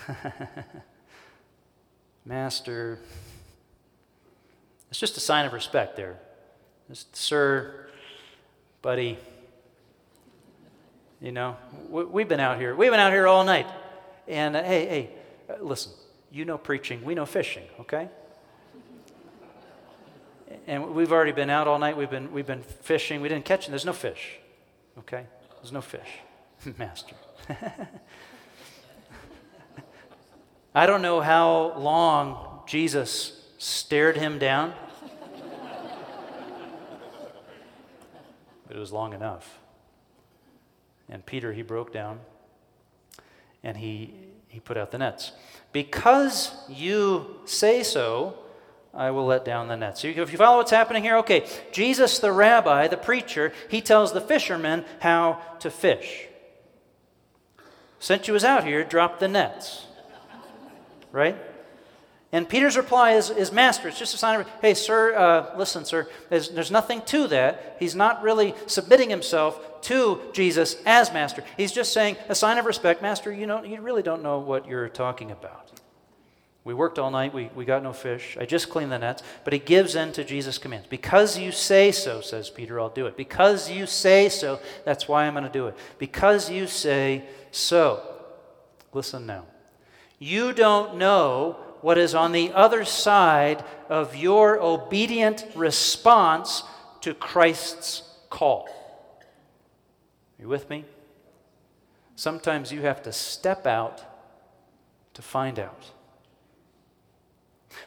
Master, 2.25 2.99
it's 4.89 4.99
just 4.99 5.15
a 5.15 5.21
sign 5.21 5.45
of 5.45 5.53
respect 5.53 5.95
there. 5.95 6.19
Just, 6.89 7.15
Sir, 7.15 7.87
buddy, 8.81 9.17
you 11.21 11.31
know, 11.31 11.55
we, 11.89 12.21
have 12.21 12.29
been 12.29 12.41
out 12.41 12.59
here. 12.59 12.75
We've 12.75 12.91
been 12.91 12.99
out 12.99 13.13
here 13.13 13.25
all 13.25 13.45
night. 13.45 13.67
And 14.27 14.55
uh, 14.55 14.63
hey, 14.63 14.85
hey, 14.85 15.09
uh, 15.49 15.63
listen, 15.63 15.93
you 16.29 16.43
know 16.43 16.57
preaching, 16.57 17.03
we 17.03 17.15
know 17.15 17.25
fishing, 17.25 17.63
okay? 17.79 18.09
And 20.67 20.93
we've 20.93 21.11
already 21.11 21.31
been 21.31 21.49
out 21.49 21.67
all 21.67 21.79
night. 21.79 21.95
We've 21.95 22.09
been, 22.09 22.31
we've 22.31 22.45
been 22.45 22.63
fishing. 22.63 23.21
We 23.21 23.29
didn't 23.29 23.45
catch 23.45 23.65
them. 23.65 23.71
There's 23.71 23.85
no 23.85 23.93
fish, 23.93 24.39
okay? 24.99 25.25
There's 25.61 25.71
no 25.71 25.81
fish. 25.81 26.19
Master. 26.77 27.15
I 30.75 30.85
don't 30.85 31.01
know 31.01 31.21
how 31.21 31.73
long 31.77 32.61
Jesus 32.67 33.41
stared 33.57 34.17
him 34.17 34.39
down, 34.39 34.73
but 38.67 38.75
it 38.75 38.79
was 38.79 38.91
long 38.91 39.13
enough. 39.13 39.59
And 41.09 41.25
Peter, 41.25 41.53
he 41.53 41.61
broke 41.61 41.93
down 41.93 42.19
and 43.63 43.77
he, 43.77 44.13
he 44.47 44.59
put 44.59 44.75
out 44.77 44.91
the 44.91 44.97
nets. 44.97 45.31
Because 45.71 46.51
you 46.69 47.37
say 47.45 47.83
so, 47.83 48.39
I 48.93 49.11
will 49.11 49.25
let 49.25 49.45
down 49.45 49.67
the 49.67 49.75
nets. 49.75 50.01
So 50.01 50.07
if 50.07 50.31
you 50.31 50.37
follow 50.37 50.57
what's 50.57 50.71
happening 50.71 51.03
here, 51.03 51.17
okay, 51.17 51.45
Jesus, 51.71 52.19
the 52.19 52.31
rabbi, 52.31 52.87
the 52.87 52.97
preacher, 52.97 53.51
he 53.69 53.81
tells 53.81 54.13
the 54.13 54.21
fishermen 54.21 54.85
how 54.99 55.41
to 55.59 55.69
fish. 55.69 56.27
Since 57.99 58.27
you 58.27 58.33
was 58.33 58.43
out 58.43 58.63
here, 58.63 58.83
drop 58.83 59.19
the 59.19 59.27
nets. 59.27 59.85
Right? 61.11 61.37
And 62.31 62.49
Peter's 62.49 62.75
reply 62.75 63.11
is, 63.11 63.29
is 63.29 63.53
Master. 63.53 63.87
It's 63.87 63.97
just 63.97 64.13
a 64.13 64.17
sign 64.17 64.41
of, 64.41 64.47
hey, 64.61 64.73
sir, 64.73 65.15
uh, 65.15 65.57
listen, 65.57 65.85
sir, 65.85 66.07
there's, 66.29 66.49
there's 66.49 66.69
nothing 66.69 67.01
to 67.03 67.27
that. 67.27 67.77
He's 67.79 67.95
not 67.95 68.21
really 68.21 68.53
submitting 68.67 69.09
himself 69.09 69.81
to 69.83 70.19
Jesus 70.33 70.75
as 70.85 71.13
Master. 71.13 71.45
He's 71.55 71.71
just 71.71 71.93
saying, 71.93 72.17
a 72.27 72.35
sign 72.35 72.57
of 72.57 72.65
respect, 72.65 73.01
Master, 73.01 73.31
you, 73.31 73.47
know, 73.47 73.63
you 73.63 73.79
really 73.79 74.03
don't 74.03 74.21
know 74.21 74.39
what 74.39 74.67
you're 74.67 74.89
talking 74.89 75.31
about. 75.31 75.71
We 76.65 76.73
worked 76.73 76.97
all 76.97 77.11
night, 77.11 77.31
we, 77.31 77.51
we 77.55 77.63
got 77.63 77.83
no 77.83 77.93
fish. 77.93 78.37
I 78.41 78.45
just 78.45 78.71
cleaned 78.71 78.91
the 78.91 78.97
nets. 78.97 79.21
But 79.43 79.53
he 79.53 79.59
gives 79.59 79.95
in 79.95 80.11
to 80.13 80.23
Jesus' 80.23 80.57
commands. 80.57 80.87
Because 80.87 81.37
you 81.37 81.51
say 81.51 81.91
so, 81.91 82.21
says 82.21 82.49
Peter, 82.49 82.79
I'll 82.79 82.89
do 82.89 83.05
it. 83.05 83.15
Because 83.15 83.69
you 83.69 83.85
say 83.85 84.29
so, 84.29 84.59
that's 84.83 85.07
why 85.07 85.25
I'm 85.25 85.35
going 85.35 85.45
to 85.45 85.49
do 85.51 85.67
it. 85.67 85.77
Because 85.99 86.49
you 86.49 86.65
say 86.65 87.23
so. 87.55 88.01
Listen 88.93 89.25
now. 89.25 89.45
You 90.19 90.53
don't 90.53 90.97
know 90.97 91.57
what 91.81 91.97
is 91.97 92.15
on 92.15 92.31
the 92.31 92.51
other 92.53 92.85
side 92.85 93.63
of 93.89 94.15
your 94.15 94.59
obedient 94.59 95.45
response 95.55 96.63
to 97.01 97.13
Christ's 97.13 98.03
call. 98.29 98.67
Are 99.19 100.41
you 100.41 100.47
with 100.47 100.69
me? 100.69 100.85
Sometimes 102.15 102.71
you 102.71 102.81
have 102.81 103.03
to 103.03 103.11
step 103.11 103.67
out 103.67 104.03
to 105.13 105.21
find 105.21 105.59
out. 105.59 105.91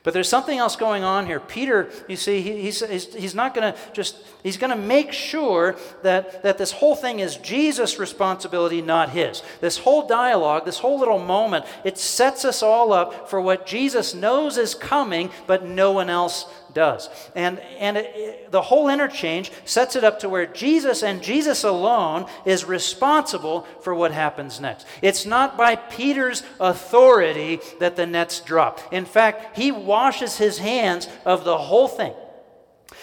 But 0.03 0.15
there's 0.15 0.29
something 0.29 0.59
else 0.59 0.77
going 0.77 1.05
on 1.05 1.27
here. 1.27 1.41
Peter, 1.41 1.91
you 2.09 2.17
see, 2.17 2.41
he, 2.41 2.63
he's, 2.63 2.81
he's, 3.15 3.35
not 3.35 3.55
going 3.55 3.73
to 3.73 3.79
just, 3.93 4.17
he's 4.43 4.57
going 4.57 4.71
to 4.71 4.77
make 4.77 5.13
sure 5.13 5.77
that, 6.03 6.43
that 6.43 6.59
this 6.59 6.73
whole 6.73 6.95
thing 6.95 7.21
is 7.21 7.37
Jesus' 7.37 7.99
responsibility, 7.99 8.81
not 8.81 9.11
his. 9.11 9.43
This 9.61 9.79
whole 9.79 10.07
dialogue, 10.07 10.65
this 10.65 10.79
whole 10.79 10.99
little 10.99 11.19
moment, 11.19 11.65
it 11.85 11.99
sets 11.99 12.45
us 12.45 12.63
all 12.63 12.93
up 12.93 13.29
for 13.29 13.41
what 13.41 13.67
Jesus 13.67 14.15
knows 14.15 14.57
is 14.57 14.75
coming, 14.75 15.31
but 15.47 15.65
no 15.65 15.93
one 15.93 16.09
else 16.09 16.47
does. 16.75 17.09
And, 17.35 17.59
and 17.79 17.97
it, 17.97 18.13
it, 18.15 18.51
the 18.51 18.63
whole 18.63 18.89
interchange 18.89 19.51
sets 19.65 19.97
it 19.97 20.05
up 20.05 20.21
to 20.21 20.29
where 20.29 20.47
Jesus 20.47 21.03
and 21.03 21.23
Jesus 21.23 21.65
alone 21.65 22.27
is 22.45 22.65
responsible 22.65 23.63
for 23.83 23.95
what 23.95 24.13
happens 24.13 24.61
next. 24.61 24.87
It's 25.03 25.27
not 25.27 25.57
by 25.57 25.77
Peter's 25.77 26.43
authority 26.61 27.61
that 27.81 27.97
the 27.97 28.07
nets 28.07 28.41
drop. 28.41 28.81
In 28.93 29.05
fact, 29.05 29.57
he 29.57 29.73
washes 29.73 30.39
his 30.39 30.59
hands 30.59 31.09
of 31.25 31.45
the 31.45 31.59
whole 31.59 31.89
thing. 31.89 32.15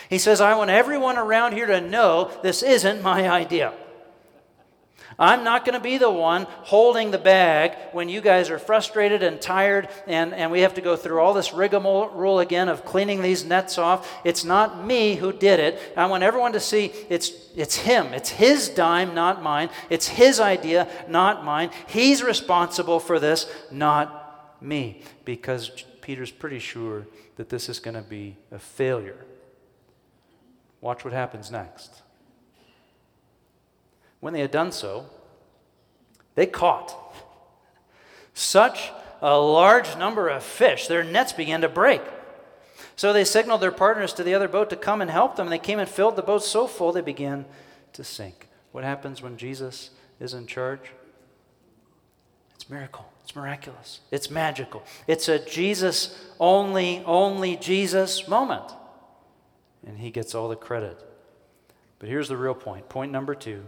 He 0.10 0.18
says, 0.18 0.42
I 0.42 0.56
want 0.56 0.70
everyone 0.70 1.18
around 1.18 1.54
here 1.54 1.66
to 1.68 1.82
know 1.82 2.32
this 2.44 2.64
isn't 2.64 3.02
my 3.02 3.30
idea. 3.30 3.74
I'm 5.18 5.44
not 5.44 5.64
going 5.64 5.76
to 5.76 5.84
be 5.84 5.98
the 5.98 6.12
one 6.12 6.46
holding 6.64 7.12
the 7.12 7.18
bag 7.18 7.78
when 7.94 8.10
you 8.10 8.20
guys 8.20 8.50
are 8.50 8.60
frustrated 8.60 9.24
and 9.24 9.40
tired 9.40 9.88
and, 10.08 10.34
and 10.34 10.52
we 10.52 10.62
have 10.62 10.74
to 10.74 10.82
go 10.82 10.96
through 10.96 11.20
all 11.20 11.34
this 11.34 11.54
rigmarole 11.54 12.40
again 12.40 12.68
of 12.68 12.84
cleaning 12.84 13.22
these 13.22 13.46
nets 13.46 13.78
off. 13.78 14.12
It's 14.26 14.44
not 14.44 14.86
me 14.86 15.16
who 15.16 15.32
did 15.32 15.60
it. 15.60 15.80
I 15.96 16.06
want 16.08 16.24
everyone 16.24 16.54
to 16.54 16.60
see 16.60 16.92
it's, 17.10 17.32
it's 17.56 17.78
him. 17.78 18.14
It's 18.14 18.30
his 18.30 18.68
dime, 18.68 19.16
not 19.16 19.42
mine. 19.42 19.70
It's 19.90 20.08
his 20.08 20.40
idea, 20.40 20.88
not 21.08 21.46
mine. 21.46 21.70
He's 21.88 22.22
responsible 22.22 23.00
for 23.00 23.20
this, 23.20 23.50
not 23.72 24.58
me. 24.62 25.02
Because 25.24 25.70
Peter's 26.02 26.32
pretty 26.32 26.60
sure 26.60 27.08
that 27.38 27.50
this 27.50 27.70
is 27.70 27.80
going 27.80 27.96
to 27.96 28.02
be 28.02 28.36
a 28.52 28.60
failure. 28.60 29.26
Watch 30.82 31.04
what 31.04 31.14
happens 31.14 31.50
next. 31.52 32.02
When 34.26 34.34
they 34.34 34.42
had 34.42 34.50
done 34.50 34.72
so, 34.72 35.06
They 36.34 36.48
caught 36.48 36.96
such 38.34 38.92
a 39.22 39.38
large 39.38 39.96
number 39.98 40.30
of 40.30 40.44
fish, 40.44 40.88
their 40.88 41.04
nets 41.04 41.32
began 41.32 41.62
to 41.62 41.70
break. 41.70 42.02
So 42.96 43.14
they 43.14 43.24
signaled 43.24 43.62
their 43.62 43.72
partners 43.72 44.14
to 44.14 44.24
the 44.24 44.34
other 44.34 44.48
boat 44.48 44.72
to 44.72 44.76
come 44.76 45.00
and 45.00 45.12
help 45.12 45.36
them. 45.36 45.50
They 45.50 45.60
came 45.60 45.78
and 45.78 45.88
filled 45.88 46.16
the 46.16 46.24
boat 46.24 46.44
so 46.44 46.66
full 46.66 46.92
they 46.92 47.02
began 47.02 47.46
to 47.94 48.04
sink. 48.04 48.50
What 48.72 48.84
happens 48.84 49.22
when 49.22 49.38
Jesus 49.38 49.92
is 50.20 50.34
in 50.34 50.48
charge? 50.48 50.92
It's 52.56 52.68
miracle. 52.68 53.06
It's 53.24 53.36
miraculous. 53.36 54.00
It's 54.10 54.32
magical. 54.32 54.84
It's 55.06 55.30
a 55.30 55.38
Jesus 55.38 56.20
only, 56.40 57.04
only 57.06 57.58
Jesus 57.58 58.28
moment. 58.28 58.72
And 59.86 60.00
he 60.00 60.10
gets 60.10 60.34
all 60.34 60.50
the 60.50 60.56
credit. 60.56 61.00
But 62.00 62.10
here's 62.10 62.28
the 62.28 62.38
real 62.38 62.56
point. 62.56 62.90
Point 62.90 63.12
number 63.12 63.36
two 63.36 63.66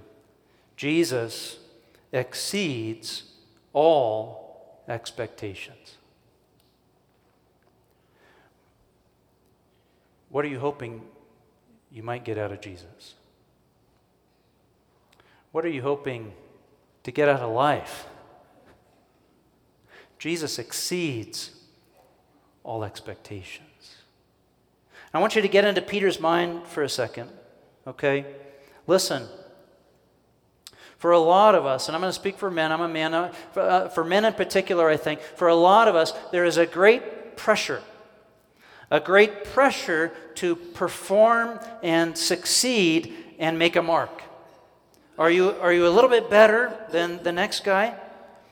Jesus 0.78 1.58
exceeds 2.12 3.24
all 3.74 4.80
expectations. 4.88 5.98
What 10.30 10.46
are 10.46 10.48
you 10.48 10.60
hoping 10.60 11.02
you 11.92 12.04
might 12.04 12.24
get 12.24 12.38
out 12.38 12.52
of 12.52 12.62
Jesus? 12.62 13.16
What 15.52 15.66
are 15.66 15.70
you 15.70 15.82
hoping 15.82 16.34
to 17.04 17.12
get 17.12 17.28
out 17.28 17.42
of 17.42 17.52
life? 17.52 18.06
Jesus 20.20 20.60
exceeds 20.60 21.52
all 22.64 22.84
expectations. 22.84 23.96
I 25.14 25.20
want 25.20 25.36
you 25.36 25.42
to 25.42 25.48
get 25.48 25.66
into 25.66 25.82
Peter's 25.82 26.20
mind 26.20 26.68
for 26.68 26.84
a 26.84 26.90
second, 26.90 27.32
okay? 27.88 28.26
Listen. 28.86 29.28
For 30.98 31.12
a 31.12 31.20
lot 31.20 31.54
of 31.54 31.66
us, 31.66 31.88
and 31.88 31.96
I'm 31.96 32.02
going 32.02 32.10
to 32.10 32.14
speak 32.14 32.38
for 32.38 32.50
men, 32.50 32.72
I'm 32.72 32.82
a 32.82 32.88
man, 32.88 33.14
uh, 33.14 33.32
for, 33.52 33.62
uh, 33.62 33.90
for 33.90 34.04
men 34.04 34.26
in 34.26 34.34
particular, 34.34 34.90
I 34.90 34.98
think, 34.98 35.22
for 35.22 35.48
a 35.48 35.56
lot 35.56 35.88
of 35.88 35.96
us, 35.96 36.12
there 36.32 36.44
is 36.44 36.58
a 36.58 36.66
great 36.66 37.38
pressure, 37.38 37.82
a 38.90 39.00
great 39.00 39.44
pressure 39.44 40.12
to 40.36 40.56
perform 40.56 41.60
and 41.84 42.18
succeed 42.18 43.14
and 43.38 43.60
make 43.60 43.76
a 43.76 43.84
mark. 43.84 44.24
Are 45.20 45.30
you, 45.30 45.52
are 45.62 45.74
you 45.74 45.88
a 45.88 45.90
little 45.90 46.10
bit 46.10 46.30
better 46.30 46.76
than 46.92 47.22
the 47.24 47.32
next 47.32 47.64
guy? 47.64 47.96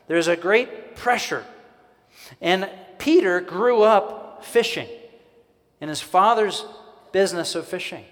There's 0.07 0.27
a 0.27 0.35
great 0.35 0.95
pressure. 0.95 1.43
And 2.41 2.69
Peter 2.99 3.41
grew 3.41 3.81
up 3.81 4.45
fishing 4.45 4.87
in 5.81 5.89
his 5.89 6.01
father's 6.01 6.65
business 7.11 7.55
of 7.55 7.67
fishing. 7.67 8.05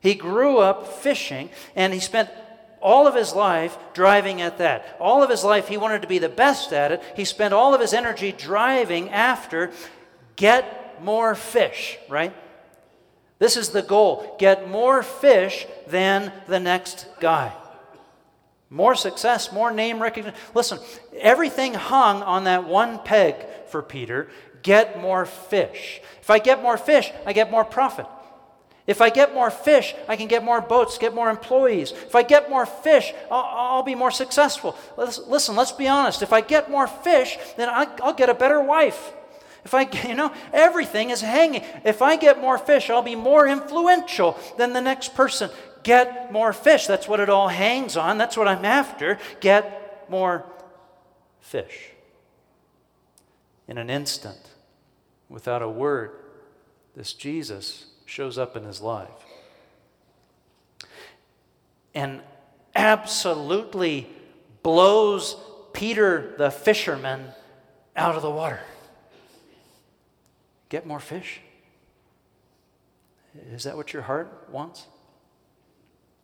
He 0.00 0.14
grew 0.14 0.58
up 0.58 0.86
fishing 0.86 1.50
and 1.76 1.92
he 1.92 2.00
spent 2.00 2.28
all 2.82 3.06
of 3.06 3.14
his 3.14 3.32
life 3.32 3.78
driving 3.94 4.42
at 4.42 4.58
that. 4.58 4.96
All 5.00 5.22
of 5.22 5.30
his 5.30 5.44
life, 5.44 5.68
he 5.68 5.76
wanted 5.76 6.02
to 6.02 6.08
be 6.08 6.18
the 6.18 6.28
best 6.28 6.72
at 6.72 6.92
it. 6.92 7.02
He 7.16 7.24
spent 7.24 7.54
all 7.54 7.74
of 7.74 7.80
his 7.80 7.94
energy 7.94 8.32
driving 8.32 9.10
after 9.10 9.70
get 10.36 11.02
more 11.02 11.34
fish, 11.34 11.98
right? 12.08 12.34
This 13.38 13.56
is 13.56 13.70
the 13.70 13.82
goal 13.82 14.36
get 14.38 14.70
more 14.70 15.02
fish 15.02 15.66
than 15.86 16.32
the 16.46 16.60
next 16.60 17.06
guy. 17.20 17.52
More 18.70 18.94
success, 18.94 19.52
more 19.52 19.70
name 19.70 20.00
recognition. 20.00 20.38
Listen, 20.54 20.78
everything 21.18 21.74
hung 21.74 22.22
on 22.22 22.44
that 22.44 22.66
one 22.66 22.98
peg 22.98 23.36
for 23.66 23.82
Peter 23.82 24.28
get 24.62 25.00
more 25.00 25.26
fish. 25.26 26.00
If 26.20 26.30
I 26.30 26.38
get 26.38 26.62
more 26.62 26.78
fish, 26.78 27.12
I 27.26 27.32
get 27.32 27.50
more 27.50 27.64
profit. 27.64 28.06
If 28.86 29.00
I 29.00 29.10
get 29.10 29.32
more 29.32 29.50
fish, 29.50 29.94
I 30.08 30.16
can 30.16 30.26
get 30.26 30.42
more 30.42 30.60
boats, 30.60 30.98
get 30.98 31.14
more 31.14 31.30
employees. 31.30 31.92
If 31.92 32.14
I 32.14 32.22
get 32.22 32.50
more 32.50 32.66
fish, 32.66 33.12
I'll, 33.30 33.44
I'll 33.44 33.82
be 33.82 33.94
more 33.94 34.10
successful. 34.10 34.76
Let's, 34.96 35.18
listen, 35.18 35.54
let's 35.54 35.72
be 35.72 35.86
honest. 35.86 36.22
If 36.22 36.32
I 36.32 36.40
get 36.40 36.70
more 36.70 36.86
fish, 36.86 37.38
then 37.56 37.68
I, 37.68 37.86
I'll 38.02 38.12
get 38.12 38.28
a 38.28 38.34
better 38.34 38.60
wife. 38.60 39.12
If 39.64 39.72
I, 39.72 39.82
you 40.08 40.14
know, 40.14 40.32
everything 40.52 41.10
is 41.10 41.20
hanging. 41.20 41.62
If 41.84 42.02
I 42.02 42.16
get 42.16 42.40
more 42.40 42.58
fish, 42.58 42.90
I'll 42.90 43.02
be 43.02 43.14
more 43.14 43.46
influential 43.46 44.38
than 44.58 44.72
the 44.72 44.80
next 44.80 45.14
person 45.14 45.50
get 45.82 46.32
more 46.32 46.52
fish. 46.52 46.86
That's 46.86 47.08
what 47.08 47.20
it 47.20 47.28
all 47.28 47.48
hangs 47.48 47.96
on. 47.96 48.18
That's 48.18 48.36
what 48.36 48.48
I'm 48.48 48.64
after. 48.64 49.18
Get 49.40 50.06
more 50.08 50.44
fish. 51.40 51.90
In 53.68 53.78
an 53.78 53.90
instant, 53.90 54.50
without 55.28 55.62
a 55.62 55.68
word, 55.68 56.10
this 56.94 57.12
Jesus 57.12 57.86
shows 58.12 58.36
up 58.36 58.58
in 58.58 58.64
his 58.64 58.82
life. 58.82 59.08
And 61.94 62.20
absolutely 62.74 64.06
blows 64.62 65.34
Peter 65.72 66.34
the 66.36 66.50
fisherman 66.50 67.28
out 67.96 68.14
of 68.14 68.20
the 68.20 68.30
water. 68.30 68.60
Get 70.68 70.86
more 70.86 71.00
fish? 71.00 71.40
Is 73.50 73.64
that 73.64 73.76
what 73.76 73.94
your 73.94 74.02
heart 74.02 74.48
wants? 74.50 74.86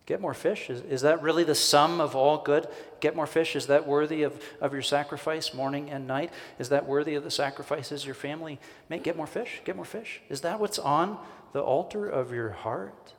Get 0.04 0.20
more 0.20 0.34
fish. 0.34 0.68
Is, 0.68 0.80
is 0.82 1.00
that 1.02 1.22
really 1.22 1.44
the 1.44 1.54
sum 1.54 2.02
of 2.02 2.14
all 2.14 2.38
good? 2.38 2.66
Get 3.00 3.16
more 3.16 3.26
fish. 3.26 3.56
Is 3.56 3.66
that 3.66 3.86
worthy 3.86 4.24
of, 4.24 4.42
of 4.60 4.74
your 4.74 4.82
sacrifice 4.82 5.54
morning 5.54 5.90
and 5.90 6.06
night? 6.06 6.32
Is 6.58 6.68
that 6.68 6.86
worthy 6.86 7.14
of 7.14 7.24
the 7.24 7.30
sacrifices 7.30 8.04
your 8.04 8.14
family 8.14 8.58
make? 8.90 9.02
Get 9.02 9.16
more 9.16 9.26
fish. 9.26 9.62
Get 9.64 9.76
more 9.76 9.86
fish. 9.86 10.20
Is 10.28 10.42
that 10.42 10.60
what's 10.60 10.78
on 10.78 11.18
the 11.52 11.60
altar 11.60 12.08
of 12.08 12.32
your 12.32 12.50
heart? 12.50 13.14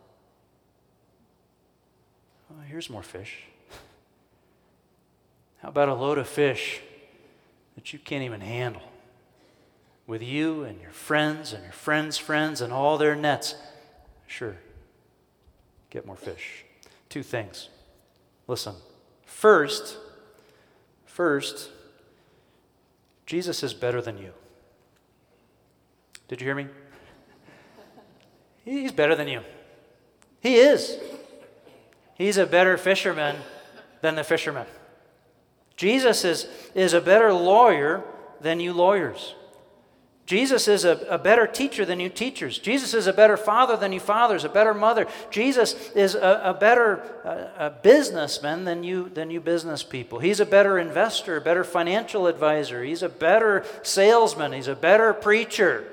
Here's 2.67 2.89
more 2.89 3.03
fish. 3.03 3.43
How 5.59 5.69
about 5.69 5.89
a 5.89 5.93
load 5.93 6.17
of 6.17 6.27
fish 6.27 6.81
that 7.75 7.93
you 7.93 7.99
can't 7.99 8.23
even 8.23 8.41
handle? 8.41 8.83
With 10.07 10.23
you 10.23 10.63
and 10.63 10.81
your 10.81 10.91
friends 10.91 11.53
and 11.53 11.63
your 11.63 11.71
friends' 11.71 12.17
friends 12.17 12.61
and 12.61 12.73
all 12.73 12.97
their 12.97 13.15
nets. 13.15 13.55
Sure, 14.27 14.57
get 15.89 16.05
more 16.05 16.15
fish 16.15 16.65
two 17.09 17.23
things. 17.23 17.69
Listen. 18.47 18.75
First, 19.25 19.97
first, 21.05 21.69
Jesus 23.25 23.63
is 23.63 23.73
better 23.73 24.01
than 24.01 24.17
you. 24.17 24.31
Did 26.27 26.41
you 26.41 26.47
hear 26.47 26.55
me? 26.55 26.67
He's 28.65 28.91
better 28.91 29.15
than 29.15 29.27
you. 29.27 29.41
He 30.41 30.55
is. 30.55 30.97
He's 32.15 32.37
a 32.37 32.45
better 32.45 32.77
fisherman 32.77 33.37
than 34.01 34.15
the 34.15 34.23
fisherman. 34.23 34.67
Jesus 35.75 36.25
is, 36.25 36.47
is 36.75 36.93
a 36.93 37.01
better 37.01 37.31
lawyer 37.33 38.03
than 38.41 38.59
you 38.59 38.73
lawyers. 38.73 39.35
Jesus 40.25 40.67
is 40.67 40.85
a, 40.85 40.97
a, 41.09 41.17
better 41.17 41.47
teacher 41.47 41.85
than 41.85 41.99
you 41.99 42.07
teachers. 42.07 42.59
Jesus 42.59 42.93
is 42.93 43.07
a 43.07 43.13
better 43.13 43.35
father 43.35 43.75
than 43.75 43.91
you 43.91 43.99
fathers, 43.99 44.43
a 44.43 44.49
better 44.49 44.75
mother. 44.75 45.07
Jesus 45.31 45.73
is 45.95 46.13
a, 46.13 46.41
a 46.43 46.53
better 46.53 46.97
a 47.57 47.71
businessman 47.71 48.63
than 48.63 48.83
you, 48.83 49.09
than 49.09 49.31
you 49.31 49.41
business 49.41 49.81
people. 49.81 50.19
He's 50.19 50.39
a 50.39 50.45
better 50.45 50.77
investor, 50.77 51.37
a 51.37 51.41
better 51.41 51.63
financial 51.63 52.27
advisor. 52.27 52.83
He's 52.83 53.01
a 53.01 53.09
better 53.09 53.65
salesman. 53.81 54.53
He's 54.53 54.67
a 54.67 54.75
better 54.75 55.13
preacher. 55.13 55.85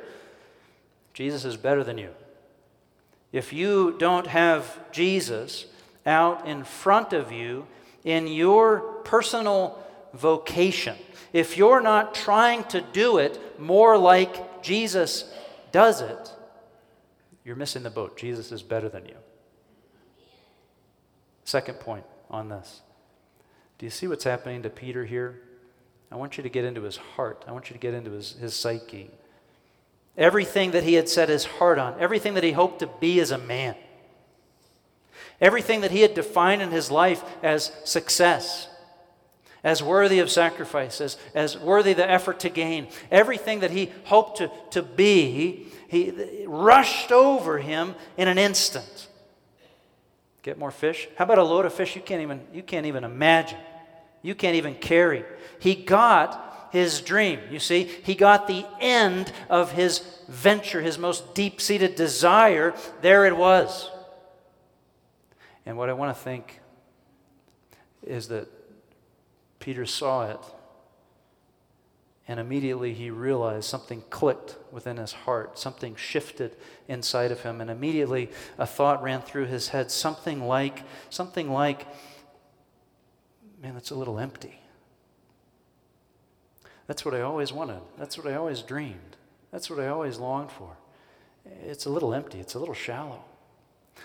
Jesus 1.15 1.47
is 1.47 1.57
better 1.57 1.83
than 1.83 1.97
you. 1.97 2.11
If 3.33 3.53
you 3.53 3.97
don't 3.99 4.27
have 4.27 4.91
Jesus 4.93 5.67
out 6.05 6.47
in 6.47 6.65
front 6.65 7.13
of 7.13 7.33
you 7.33 7.67
in 8.05 8.27
your 8.27 8.81
personal 9.05 9.79
vocation, 10.15 10.97
if 11.33 11.57
you're 11.57 11.81
not 11.81 12.15
trying 12.15 12.65
to 12.65 12.81
do 12.81 13.19
it 13.19 13.61
more 13.61 13.99
like 13.99 14.63
Jesus 14.63 15.33
does 15.73 16.01
it, 16.01 16.33
you're 17.45 17.57
missing 17.57 17.83
the 17.83 17.91
boat. 17.91 18.17
Jesus 18.17 18.51
is 18.53 18.63
better 18.63 18.89
than 18.89 19.07
you. 19.07 19.17
Second 21.45 21.79
point 21.79 22.05
on 22.31 22.49
this. 22.49 22.81
Do 23.79 23.87
you 23.87 23.91
see 23.91 24.09
what's 24.09 24.25
happening 24.25 24.63
to 24.63 24.71
Peter 24.71 25.05
here? 25.05 25.43
I 26.11 26.17
want 26.17 26.37
you 26.37 26.43
to 26.43 26.49
get 26.49 26.65
into 26.65 26.83
his 26.83 26.97
heart. 26.97 27.45
I 27.47 27.53
want 27.53 27.69
you 27.69 27.75
to 27.75 27.79
get 27.79 27.95
into 27.95 28.11
his, 28.11 28.33
his 28.33 28.55
psyche. 28.55 29.11
Everything 30.17 30.71
that 30.71 30.85
he 30.85 30.95
had 30.95 31.09
set 31.09 31.29
his 31.29 31.45
heart 31.45 31.79
on, 31.79 31.95
everything 32.01 32.35
that 32.35 32.45
he 32.45 32.53
hoped 32.53 32.79
to 32.79 32.87
be 32.87 33.21
as 33.21 33.31
a 33.31 33.39
man, 33.39 33.75
everything 35.41 35.83
that 35.83 35.91
he 35.91 36.01
had 36.01 36.15
defined 36.15 36.63
in 36.63 36.71
his 36.71 36.91
life 36.91 37.23
as 37.43 37.71
success, 37.85 38.69
as 39.63 39.83
worthy 39.83 40.21
of 40.21 40.31
sacrifice, 40.31 41.01
as, 41.01 41.19
as 41.35 41.59
worthy 41.59 41.93
the 41.93 42.09
effort 42.09 42.41
to 42.41 42.49
gain. 42.49 42.87
Everything 43.11 43.61
that 43.61 43.73
he 43.73 43.93
hoped 44.05 44.39
to, 44.39 44.51
to 44.71 44.83
be, 44.83 45.67
he 45.89 46.45
rushed 46.47 47.11
over 47.11 47.59
him 47.59 47.95
in 48.17 48.29
an 48.29 48.39
instant. 48.39 49.09
Get 50.43 50.57
more 50.57 50.71
fish? 50.71 51.09
How 51.17 51.25
about 51.25 51.39
a 51.39 51.43
load 51.43 51.67
of 51.67 51.75
fish 51.75 51.97
you 51.97 52.03
can't 52.03 52.23
even, 52.23 52.41
you 52.55 52.63
can't 52.63 52.87
even 52.87 53.03
imagine? 53.03 53.59
You 54.23 54.37
can't 54.37 54.55
even 54.55 54.77
carry. 54.77 55.25
He 55.59 55.75
got 55.75 56.56
his 56.71 57.01
dream. 57.01 57.41
You 57.51 57.59
see, 57.59 57.85
he 57.85 58.15
got 58.15 58.47
the 58.47 58.67
end 58.81 59.33
of 59.49 59.73
his 59.73 60.01
venture, 60.29 60.81
his 60.81 60.99
most 60.99 61.35
deep 61.35 61.61
seated 61.61 61.95
desire. 61.95 62.75
There 63.03 63.27
it 63.27 63.37
was. 63.37 63.91
And 65.65 65.77
what 65.77 65.89
I 65.89 65.93
want 65.95 66.17
to 66.17 66.23
think 66.23 66.61
is 68.05 68.29
that 68.29 68.49
Peter 69.59 69.85
saw 69.85 70.31
it. 70.31 70.41
And 72.29 72.41
immediately 72.41 72.93
he 72.93 73.11
realized 73.11 73.65
something 73.65 74.03
clicked 74.11 74.57
within 74.73 74.97
his 74.97 75.13
heart, 75.13 75.59
something 75.59 75.95
shifted 75.95 76.57
inside 76.89 77.31
of 77.31 77.43
him, 77.43 77.61
and 77.61 77.71
immediately 77.71 78.31
a 78.59 78.67
thought 78.67 79.03
ran 79.03 79.23
through 79.23 79.47
his 79.47 79.69
head, 79.69 79.93
something 79.93 80.47
like, 80.47 80.83
something 81.09 81.53
like, 81.53 81.87
man, 83.63 83.75
that's 83.75 83.91
a 83.91 83.95
little 83.95 84.19
empty. 84.19 84.61
That's 86.87 87.05
what 87.05 87.15
I 87.15 87.21
always 87.21 87.53
wanted. 87.53 87.81
That's 87.99 88.17
what 88.17 88.27
I 88.27 88.35
always 88.35 88.63
dreamed. 88.63 89.17
That's 89.51 89.69
what 89.71 89.81
I 89.81 89.89
always 89.89 90.19
longed 90.19 90.53
for. 90.53 90.77
It's 91.65 91.87
a 91.87 91.91
little 91.91 92.13
empty, 92.15 92.41
it's 92.41 92.55
a 92.55 92.59
little 92.59 92.75
shallow. 92.75 93.25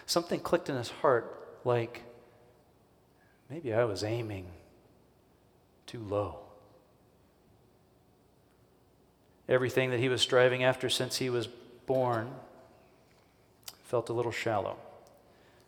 Something 0.06 0.40
clicked 0.40 0.70
in 0.70 0.76
his 0.76 0.90
heart 0.90 1.60
like 1.64 2.04
maybe 3.50 3.74
I 3.74 3.84
was 3.84 4.04
aiming 4.04 4.46
too 5.86 6.00
low. 6.00 6.40
Everything 9.50 9.90
that 9.92 10.00
he 10.00 10.08
was 10.08 10.22
striving 10.22 10.64
after 10.64 10.90
since 10.90 11.18
he 11.18 11.30
was 11.30 11.48
born 11.86 12.32
felt 13.84 14.08
a 14.10 14.14
little 14.14 14.32
shallow. 14.32 14.78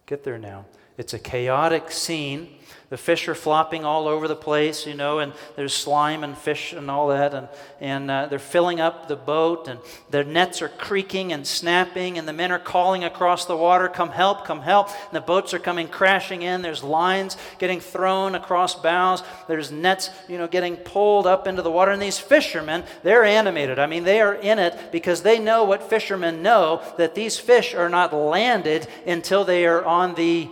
Get 0.06 0.24
there 0.24 0.38
now. 0.38 0.66
It's 0.98 1.14
a 1.14 1.20
chaotic 1.20 1.92
scene. 1.92 2.50
The 2.94 2.98
fish 2.98 3.28
are 3.28 3.34
flopping 3.34 3.84
all 3.84 4.08
over 4.08 4.28
the 4.28 4.36
place, 4.36 4.86
you 4.86 4.94
know, 4.94 5.18
and 5.18 5.34
there's 5.56 5.74
slime 5.74 6.24
and 6.24 6.38
fish 6.38 6.74
and 6.74 6.92
all 6.92 7.08
that, 7.08 7.34
and, 7.34 7.48
and 7.82 8.12
uh, 8.12 8.28
they're 8.28 8.38
filling 8.38 8.80
up 8.80 9.08
the 9.08 9.16
boat, 9.16 9.68
and 9.68 9.80
their 10.12 10.24
nets 10.24 10.62
are 10.62 10.70
creaking 10.70 11.34
and 11.34 11.48
snapping, 11.48 12.20
and 12.20 12.28
the 12.28 12.34
men 12.34 12.52
are 12.52 12.60
calling 12.60 13.04
across 13.04 13.46
the 13.46 13.58
water, 13.58 13.88
Come 13.88 14.12
help, 14.12 14.46
come 14.46 14.62
help. 14.62 14.90
And 14.90 15.14
the 15.14 15.22
boats 15.22 15.56
are 15.56 15.60
coming 15.60 15.88
crashing 15.88 16.44
in. 16.44 16.62
There's 16.62 16.84
lines 16.84 17.36
getting 17.58 17.80
thrown 17.80 18.36
across 18.36 18.76
bows, 18.76 19.24
there's 19.48 19.72
nets, 19.72 20.12
you 20.30 20.38
know, 20.38 20.48
getting 20.48 20.76
pulled 20.76 21.26
up 21.26 21.48
into 21.48 21.64
the 21.64 21.72
water. 21.72 21.90
And 21.90 22.02
these 22.02 22.20
fishermen, 22.20 22.84
they're 23.02 23.24
animated. 23.24 23.80
I 23.80 23.88
mean, 23.88 24.04
they 24.04 24.22
are 24.22 24.36
in 24.36 24.60
it 24.60 24.92
because 24.92 25.24
they 25.24 25.40
know 25.40 25.64
what 25.64 25.90
fishermen 25.90 26.44
know 26.44 26.84
that 27.00 27.16
these 27.16 27.40
fish 27.40 27.74
are 27.74 27.90
not 27.90 28.14
landed 28.14 28.88
until 29.08 29.44
they 29.46 29.66
are 29.66 29.84
on 29.84 30.14
the 30.14 30.48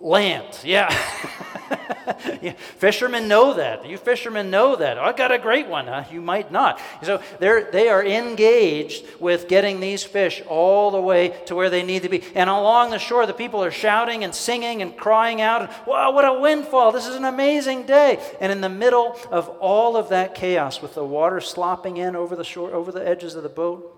land. 0.00 0.58
Yeah. 0.62 0.90
yeah. 2.42 2.52
Fishermen 2.52 3.28
know 3.28 3.54
that. 3.54 3.86
You 3.86 3.96
fishermen 3.96 4.50
know 4.50 4.76
that. 4.76 4.98
Oh, 4.98 5.02
I 5.02 5.12
got 5.12 5.32
a 5.32 5.38
great 5.38 5.66
one. 5.68 5.86
Huh? 5.86 6.04
You 6.10 6.20
might 6.20 6.52
not. 6.52 6.80
So 7.02 7.22
they're, 7.38 7.70
they 7.70 7.88
are 7.88 8.04
engaged 8.04 9.06
with 9.20 9.48
getting 9.48 9.80
these 9.80 10.04
fish 10.04 10.42
all 10.48 10.90
the 10.90 11.00
way 11.00 11.28
to 11.46 11.54
where 11.54 11.70
they 11.70 11.82
need 11.82 12.02
to 12.02 12.08
be. 12.08 12.22
And 12.34 12.50
along 12.50 12.90
the 12.90 12.98
shore, 12.98 13.26
the 13.26 13.34
people 13.34 13.62
are 13.64 13.70
shouting 13.70 14.24
and 14.24 14.34
singing 14.34 14.82
and 14.82 14.96
crying 14.96 15.40
out. 15.40 15.62
And, 15.62 15.70
wow, 15.86 16.12
what 16.12 16.24
a 16.24 16.38
windfall. 16.38 16.92
This 16.92 17.06
is 17.06 17.16
an 17.16 17.24
amazing 17.24 17.86
day. 17.86 18.22
And 18.40 18.52
in 18.52 18.60
the 18.60 18.68
middle 18.68 19.18
of 19.30 19.48
all 19.60 19.96
of 19.96 20.10
that 20.10 20.34
chaos, 20.34 20.82
with 20.82 20.94
the 20.94 21.04
water 21.04 21.40
slopping 21.40 21.96
in 21.96 22.14
over 22.14 22.36
the 22.36 22.44
shore, 22.44 22.72
over 22.74 22.92
the 22.92 23.06
edges 23.06 23.34
of 23.34 23.42
the 23.42 23.48
boat, 23.48 23.92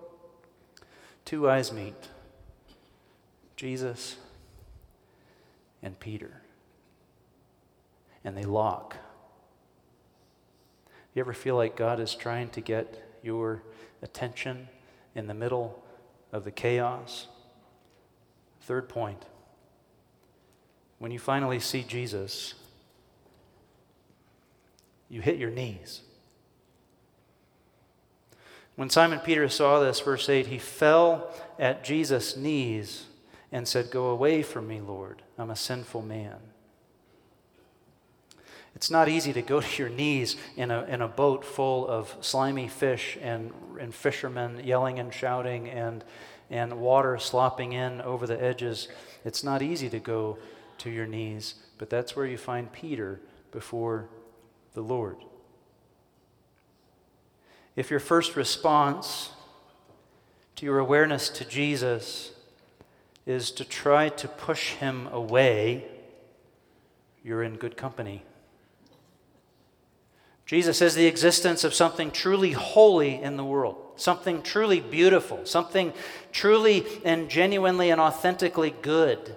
two 1.25 1.49
eyes 1.51 1.73
meet 1.73 1.95
Jesus 3.57 4.17
and 5.83 5.99
Peter. 5.99 6.43
And 8.25 8.37
they 8.37 8.45
lock. 8.45 8.97
You 11.15 11.21
ever 11.21 11.33
feel 11.33 11.57
like 11.57 11.77
God 11.77 12.01
is 12.01 12.15
trying 12.15 12.51
to 12.51 12.61
get 12.61 13.03
your 13.23 13.63
attention 14.03 14.69
in 15.15 15.27
the 15.27 15.35
middle 15.35 15.83
of 16.33 16.45
the 16.45 16.51
chaos? 16.51 17.27
Third 18.61 18.89
point 18.89 19.25
when 20.99 21.13
you 21.13 21.19
finally 21.19 21.61
see 21.61 21.83
Jesus, 21.83 22.55
you 25.09 25.21
hit 25.21 25.39
your 25.39 25.51
knees. 25.51 26.03
When 28.77 28.91
Simon 28.91 29.21
Peter 29.21 29.49
saw 29.49 29.81
this, 29.81 30.01
verse 30.01 30.29
8, 30.29 30.47
he 30.47 30.59
fell 30.59 31.33
at 31.59 31.83
Jesus' 31.83 32.37
knees 32.37 33.07
and 33.53 33.67
said, 33.67 33.91
Go 33.91 34.07
away 34.07 34.43
from 34.43 34.69
me, 34.69 34.81
Lord. 34.81 35.23
I'm 35.37 35.51
a 35.51 35.57
sinful 35.57 36.03
man. 36.03 36.37
It's 38.75 38.91
not 38.91 39.09
easy 39.09 39.33
to 39.33 39.43
go 39.43 39.61
to 39.61 39.83
your 39.83 39.89
knees 39.89 40.37
in 40.57 40.71
a, 40.71 40.85
in 40.85 41.03
a 41.03 41.09
boat 41.09 41.45
full 41.45 41.89
of 41.89 42.15
slimy 42.21 42.69
fish 42.69 43.19
and, 43.21 43.53
and 43.81 43.95
fishermen 43.95 44.61
yelling 44.65 44.99
and 44.99 45.13
shouting 45.13 45.69
and, 45.69 46.05
and 46.49 46.79
water 46.81 47.19
slopping 47.19 47.73
in 47.73 48.01
over 48.03 48.27
the 48.27 48.41
edges. 48.41 48.89
It's 49.25 49.43
not 49.43 49.63
easy 49.63 49.89
to 49.91 49.99
go 49.99 50.39
to 50.79 50.91
your 50.91 51.07
knees, 51.07 51.55
but 51.79 51.91
that's 51.91 52.15
where 52.15 52.27
you 52.27 52.39
find 52.39 52.73
Peter 52.73 53.21
before 53.51 54.09
the 54.75 54.83
Lord. 54.83 55.17
If 57.75 57.91
your 57.91 58.01
first 58.01 58.37
response 58.37 59.31
to 60.57 60.67
your 60.67 60.79
awareness 60.79 61.29
to 61.31 61.45
Jesus 61.45 62.33
is 63.29 63.51
to 63.51 63.65
try 63.65 64.09
to 64.09 64.27
push 64.27 64.73
him 64.73 65.07
away, 65.09 65.85
you're 67.23 67.43
in 67.43 67.57
good 67.57 67.77
company. 67.77 68.25
Jesus 70.47 70.81
is 70.81 70.95
the 70.95 71.05
existence 71.05 71.63
of 71.63 71.75
something 71.75 72.11
truly 72.11 72.53
holy 72.53 73.21
in 73.21 73.37
the 73.37 73.45
world, 73.45 73.77
something 73.97 74.41
truly 74.41 74.81
beautiful, 74.81 75.45
something 75.45 75.93
truly 76.33 76.87
and 77.05 77.29
genuinely 77.29 77.91
and 77.91 78.01
authentically 78.01 78.75
good. 78.81 79.37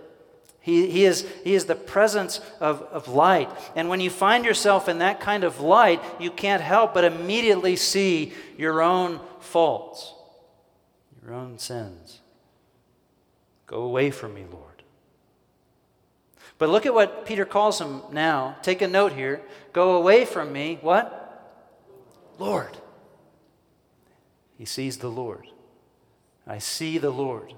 He, 0.61 0.89
he, 0.89 1.03
is, 1.03 1.27
he 1.43 1.53
is 1.53 1.65
the 1.65 1.75
presence 1.75 2.39
of, 2.61 2.83
of 2.83 3.09
light. 3.09 3.49
And 3.75 3.89
when 3.89 3.99
you 3.99 4.09
find 4.09 4.45
yourself 4.45 4.87
in 4.87 4.99
that 4.99 5.19
kind 5.19 5.43
of 5.43 5.59
light, 5.59 6.01
you 6.17 6.31
can't 6.31 6.61
help 6.61 6.93
but 6.93 7.03
immediately 7.03 7.75
see 7.75 8.31
your 8.57 8.81
own 8.81 9.19
faults, 9.41 10.13
your 11.21 11.33
own 11.33 11.59
sins. 11.59 12.20
Go 13.71 13.83
away 13.83 14.11
from 14.11 14.33
me, 14.33 14.43
Lord. 14.51 14.83
But 16.57 16.69
look 16.69 16.85
at 16.85 16.93
what 16.93 17.25
Peter 17.25 17.45
calls 17.45 17.79
him 17.79 18.01
now. 18.11 18.57
Take 18.61 18.81
a 18.81 18.87
note 18.87 19.13
here. 19.13 19.41
Go 19.71 19.95
away 19.95 20.25
from 20.25 20.51
me, 20.51 20.77
what? 20.81 21.17
Lord. 22.37 22.77
He 24.57 24.65
sees 24.65 24.97
the 24.97 25.09
Lord. 25.09 25.47
I 26.45 26.57
see 26.57 26.97
the 26.97 27.11
Lord. 27.11 27.53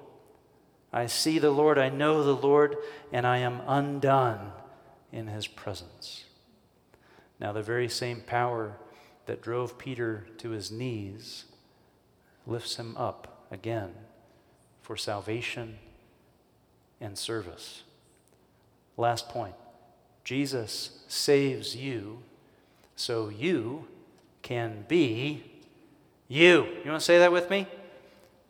I 0.93 1.08
see 1.08 1.39
the 1.39 1.49
Lord. 1.49 1.80
I 1.80 1.89
know 1.89 2.23
the 2.23 2.36
Lord, 2.36 2.78
and 3.12 3.26
I 3.26 3.39
am 3.39 3.62
undone 3.65 4.52
in 5.12 5.26
his 5.26 5.47
presence. 5.47 6.26
Now, 7.39 7.54
the 7.54 7.63
very 7.63 7.89
same 7.89 8.21
power 8.21 8.78
that 9.26 9.41
drove 9.41 9.80
Peter 9.80 10.28
to 10.38 10.52
his 10.52 10.71
knees 10.71 11.45
lifts 12.45 12.76
him 12.76 12.95
up 12.97 13.47
again 13.49 13.95
for 14.84 14.95
salvation 14.95 15.80
and 17.04 17.18
service. 17.18 17.84
Last 18.98 19.30
point 19.30 19.54
Jesus 20.24 21.04
saves 21.08 21.76
you 21.76 22.20
so 22.96 23.30
you 23.30 23.86
can 24.42 24.86
be 24.88 25.44
you. 26.28 26.63
You 26.63 26.89
want 26.89 27.02
to 27.02 27.06
say 27.06 27.20
that 27.20 27.32
with 27.32 27.50
me? 27.50 27.68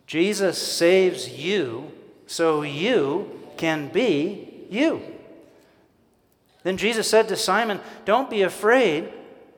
Jesus 0.06 0.62
saves 0.62 1.28
you 1.30 1.92
so 2.28 2.62
you 2.62 3.40
can 3.58 3.88
be 3.88 4.66
you. 4.70 5.02
Then 6.62 6.78
Jesus 6.78 7.10
said 7.10 7.28
to 7.30 7.36
Simon, 7.36 7.80
Don't 8.06 8.30
be 8.30 8.44
afraid. 8.44 9.12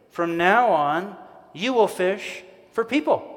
From 0.09 0.37
now 0.37 0.69
on, 0.69 1.17
you 1.53 1.73
will 1.73 1.89
fish 1.89 2.43
for 2.71 2.85
people. 2.85 3.31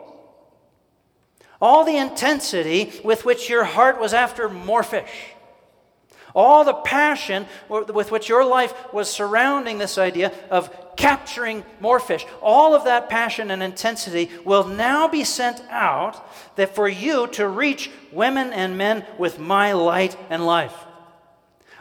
All 1.60 1.84
the 1.84 1.96
intensity 1.96 2.92
with 3.02 3.24
which 3.24 3.50
your 3.50 3.64
heart 3.64 4.00
was 4.00 4.14
after 4.14 4.48
more 4.48 4.84
fish 4.84 5.34
all 6.38 6.62
the 6.62 6.72
passion 6.72 7.46
with 7.68 8.12
which 8.12 8.28
your 8.28 8.44
life 8.44 8.72
was 8.92 9.10
surrounding 9.10 9.78
this 9.78 9.98
idea 9.98 10.32
of 10.50 10.70
capturing 10.96 11.64
more 11.80 11.98
fish, 11.98 12.24
all 12.40 12.76
of 12.76 12.84
that 12.84 13.08
passion 13.08 13.50
and 13.50 13.60
intensity 13.60 14.30
will 14.44 14.64
now 14.64 15.08
be 15.08 15.24
sent 15.24 15.60
out 15.68 16.24
that 16.54 16.76
for 16.76 16.88
you 16.88 17.26
to 17.26 17.48
reach 17.48 17.90
women 18.12 18.52
and 18.52 18.78
men 18.78 19.04
with 19.18 19.40
my 19.40 19.72
light 19.72 20.16
and 20.30 20.46
life. 20.46 20.74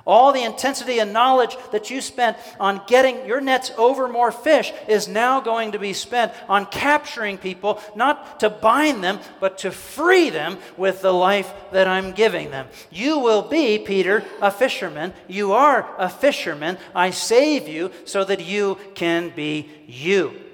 All 0.08 0.32
the 0.32 0.44
intensity 0.44 1.00
and 1.00 1.12
knowledge 1.12 1.58
that 1.74 1.92
you 1.92 2.00
spent 2.00 2.38
on 2.62 2.82
getting 2.88 3.26
your 3.26 3.42
nets 3.42 3.72
over 3.78 4.08
more 4.08 4.32
fish 4.32 4.72
is 4.88 5.10
now 5.10 5.42
going 5.42 5.74
to 5.74 5.80
be 5.80 5.92
spent 5.92 6.32
on 6.48 6.66
capturing 6.66 7.38
people, 7.38 7.82
not 7.94 8.40
to 8.40 8.50
bind 8.50 9.04
them, 9.04 9.20
but 9.42 9.58
to 9.60 9.72
free 9.72 10.30
them 10.30 10.58
with 10.78 11.02
the 11.02 11.14
life 11.14 11.54
that 11.74 11.90
I'm 11.90 12.14
giving 12.14 12.52
them. 12.52 12.68
You 12.90 13.20
will 13.20 13.42
be, 13.42 13.80
Peter, 13.80 14.24
a 14.42 14.50
fisherman. 14.50 15.14
You 15.28 15.52
are 15.52 15.94
a 15.98 16.08
fisherman. 16.08 16.78
I 16.96 17.10
save 17.10 17.68
you 17.68 17.92
so 18.06 18.24
that 18.24 18.46
you 18.46 18.78
can 18.96 19.34
be 19.36 19.70
you. 19.88 20.47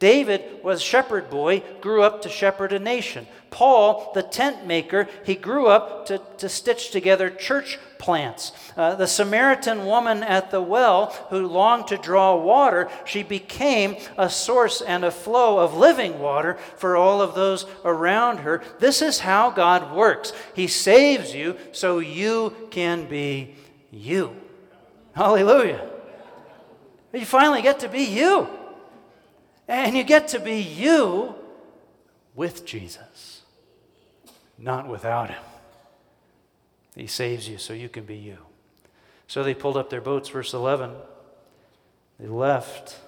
David 0.00 0.64
was 0.64 0.80
shepherd 0.82 1.28
boy, 1.28 1.62
grew 1.82 2.02
up 2.02 2.22
to 2.22 2.30
shepherd 2.30 2.72
a 2.72 2.78
nation. 2.78 3.26
Paul, 3.50 4.12
the 4.14 4.22
tent 4.22 4.66
maker, 4.66 5.06
he 5.26 5.34
grew 5.34 5.66
up 5.66 6.06
to, 6.06 6.22
to 6.38 6.48
stitch 6.48 6.90
together 6.90 7.28
church 7.28 7.78
plants. 7.98 8.52
Uh, 8.78 8.94
the 8.94 9.06
Samaritan 9.06 9.84
woman 9.84 10.22
at 10.22 10.50
the 10.50 10.62
well 10.62 11.06
who 11.28 11.46
longed 11.46 11.88
to 11.88 11.98
draw 11.98 12.34
water, 12.34 12.88
she 13.04 13.22
became 13.22 13.96
a 14.16 14.30
source 14.30 14.80
and 14.80 15.04
a 15.04 15.10
flow 15.10 15.58
of 15.58 15.76
living 15.76 16.18
water 16.18 16.54
for 16.76 16.96
all 16.96 17.20
of 17.20 17.34
those 17.34 17.66
around 17.84 18.38
her. 18.38 18.62
This 18.78 19.02
is 19.02 19.20
how 19.20 19.50
God 19.50 19.94
works. 19.94 20.32
He 20.54 20.66
saves 20.66 21.34
you 21.34 21.58
so 21.72 21.98
you 21.98 22.56
can 22.70 23.06
be 23.06 23.54
you. 23.90 24.34
Hallelujah. 25.14 25.90
You 27.12 27.26
finally 27.26 27.60
get 27.60 27.80
to 27.80 27.88
be 27.88 28.04
you. 28.04 28.48
And 29.70 29.96
you 29.96 30.02
get 30.02 30.26
to 30.28 30.40
be 30.40 30.60
you 30.60 31.36
with 32.34 32.66
Jesus, 32.66 33.42
not 34.58 34.88
without 34.88 35.30
him. 35.30 35.42
He 36.96 37.06
saves 37.06 37.48
you 37.48 37.56
so 37.56 37.72
you 37.72 37.88
can 37.88 38.04
be 38.04 38.16
you. 38.16 38.38
So 39.28 39.44
they 39.44 39.54
pulled 39.54 39.76
up 39.76 39.88
their 39.88 40.00
boats, 40.00 40.28
verse 40.28 40.52
11. 40.52 40.90
They 42.18 42.26
left 42.26 42.98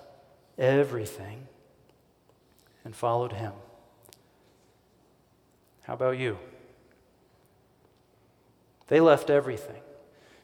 everything 0.57 1.49
and 2.85 2.95
followed 2.95 3.33
him. 3.33 3.55
How 5.83 5.95
about 5.95 6.17
you? 6.17 6.39
They 8.87 9.01
left 9.01 9.31
everything. 9.31 9.83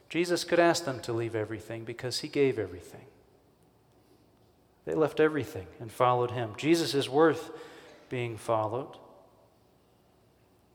Jesus 0.09 0.43
could 0.43 0.59
ask 0.59 0.83
them 0.83 0.99
to 0.99 1.13
leave 1.13 1.33
everything 1.33 1.85
because 1.85 2.19
he 2.19 2.27
gave 2.27 2.59
everything. 2.59 3.05
They 4.89 4.95
left 4.95 5.19
everything 5.19 5.67
and 5.79 5.91
followed 5.91 6.31
him. 6.31 6.53
Jesus 6.57 6.95
is 6.95 7.07
worth 7.07 7.51
being 8.09 8.37
followed 8.37 8.97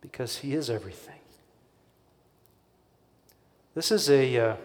because 0.00 0.38
he 0.38 0.54
is 0.54 0.70
everything. 0.70 1.18
This 3.74 3.90
is 3.90 4.08
a, 4.08 4.38
uh, 4.38 4.56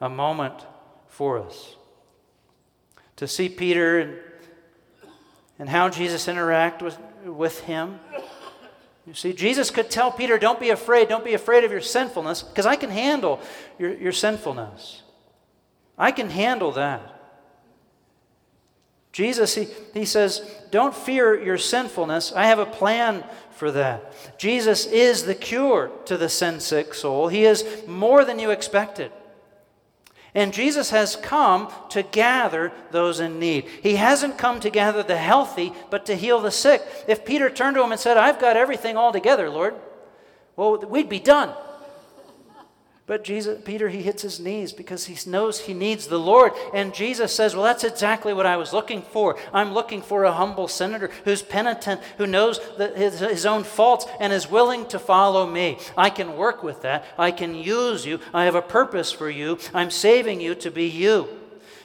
a 0.00 0.08
moment 0.08 0.64
for 1.08 1.40
us 1.40 1.74
to 3.16 3.26
see 3.26 3.48
Peter 3.48 3.98
and, 3.98 4.16
and 5.58 5.68
how 5.68 5.88
Jesus 5.88 6.28
interact 6.28 6.80
with, 6.80 6.96
with 7.24 7.62
him. 7.62 7.98
You 9.08 9.14
see, 9.14 9.32
Jesus 9.32 9.72
could 9.72 9.90
tell 9.90 10.12
Peter, 10.12 10.38
Don't 10.38 10.60
be 10.60 10.70
afraid, 10.70 11.08
don't 11.08 11.24
be 11.24 11.34
afraid 11.34 11.64
of 11.64 11.72
your 11.72 11.80
sinfulness, 11.80 12.44
because 12.44 12.64
I 12.64 12.76
can 12.76 12.90
handle 12.90 13.40
your, 13.76 13.92
your 13.92 14.12
sinfulness. 14.12 15.02
I 15.98 16.12
can 16.12 16.30
handle 16.30 16.70
that. 16.72 17.13
Jesus, 19.14 19.54
he, 19.54 19.68
he 19.94 20.04
says, 20.04 20.42
Don't 20.72 20.92
fear 20.92 21.40
your 21.40 21.56
sinfulness. 21.56 22.32
I 22.32 22.46
have 22.46 22.58
a 22.58 22.66
plan 22.66 23.22
for 23.52 23.70
that. 23.70 24.12
Jesus 24.38 24.86
is 24.86 25.22
the 25.22 25.36
cure 25.36 25.92
to 26.06 26.16
the 26.16 26.28
sin 26.28 26.58
sick 26.58 26.92
soul. 26.94 27.28
He 27.28 27.44
is 27.44 27.64
more 27.86 28.24
than 28.24 28.40
you 28.40 28.50
expected. 28.50 29.12
And 30.34 30.52
Jesus 30.52 30.90
has 30.90 31.14
come 31.14 31.72
to 31.90 32.02
gather 32.02 32.72
those 32.90 33.20
in 33.20 33.38
need. 33.38 33.68
He 33.84 33.94
hasn't 33.94 34.36
come 34.36 34.58
to 34.58 34.68
gather 34.68 35.04
the 35.04 35.16
healthy, 35.16 35.72
but 35.90 36.06
to 36.06 36.16
heal 36.16 36.40
the 36.40 36.50
sick. 36.50 36.82
If 37.06 37.24
Peter 37.24 37.48
turned 37.48 37.76
to 37.76 37.84
him 37.84 37.92
and 37.92 38.00
said, 38.00 38.16
I've 38.16 38.40
got 38.40 38.56
everything 38.56 38.96
all 38.96 39.12
together, 39.12 39.48
Lord, 39.48 39.76
well, 40.56 40.78
we'd 40.78 41.08
be 41.08 41.20
done. 41.20 41.54
But 43.06 43.22
Jesus, 43.22 43.60
Peter, 43.62 43.90
he 43.90 44.02
hits 44.02 44.22
his 44.22 44.40
knees 44.40 44.72
because 44.72 45.04
he 45.04 45.30
knows 45.30 45.60
he 45.60 45.74
needs 45.74 46.06
the 46.06 46.18
Lord. 46.18 46.52
And 46.72 46.94
Jesus 46.94 47.34
says, 47.34 47.54
Well, 47.54 47.64
that's 47.64 47.84
exactly 47.84 48.32
what 48.32 48.46
I 48.46 48.56
was 48.56 48.72
looking 48.72 49.02
for. 49.02 49.36
I'm 49.52 49.74
looking 49.74 50.00
for 50.00 50.24
a 50.24 50.32
humble 50.32 50.68
senator 50.68 51.10
who's 51.24 51.42
penitent, 51.42 52.00
who 52.16 52.26
knows 52.26 52.60
his, 52.96 53.20
his 53.20 53.44
own 53.44 53.64
faults, 53.64 54.06
and 54.20 54.32
is 54.32 54.50
willing 54.50 54.86
to 54.86 54.98
follow 54.98 55.46
me. 55.46 55.78
I 55.98 56.08
can 56.08 56.38
work 56.38 56.62
with 56.62 56.80
that. 56.82 57.04
I 57.18 57.30
can 57.30 57.54
use 57.54 58.06
you. 58.06 58.20
I 58.32 58.44
have 58.44 58.54
a 58.54 58.62
purpose 58.62 59.12
for 59.12 59.28
you. 59.28 59.58
I'm 59.74 59.90
saving 59.90 60.40
you 60.40 60.54
to 60.56 60.70
be 60.70 60.86
you. 60.86 61.28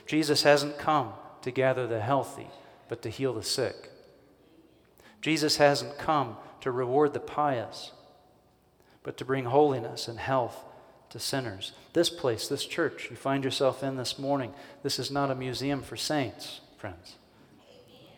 Jesus 0.05 0.43
hasn't 0.43 0.77
come 0.77 1.11
to 1.41 1.51
gather 1.51 1.85
the 1.85 1.99
healthy, 1.99 2.47
but 2.87 3.01
to 3.01 3.09
heal 3.09 3.33
the 3.33 3.43
sick. 3.43 3.91
Jesus 5.21 5.57
hasn't 5.57 5.97
come 5.97 6.37
to 6.61 6.71
reward 6.71 7.13
the 7.13 7.19
pious, 7.19 7.91
but 9.03 9.17
to 9.17 9.25
bring 9.25 9.43
holiness 9.43 10.07
and 10.07 10.17
health 10.17 10.63
to 11.09 11.19
sinners. 11.19 11.73
This 11.93 12.09
place, 12.09 12.47
this 12.47 12.65
church 12.65 13.07
you 13.09 13.15
find 13.15 13.43
yourself 13.43 13.83
in 13.83 13.97
this 13.97 14.19
morning, 14.19 14.53
this 14.83 14.99
is 14.99 15.09
not 15.09 15.31
a 15.31 15.35
museum 15.35 15.81
for 15.81 15.97
saints, 15.97 16.61
friends. 16.77 17.15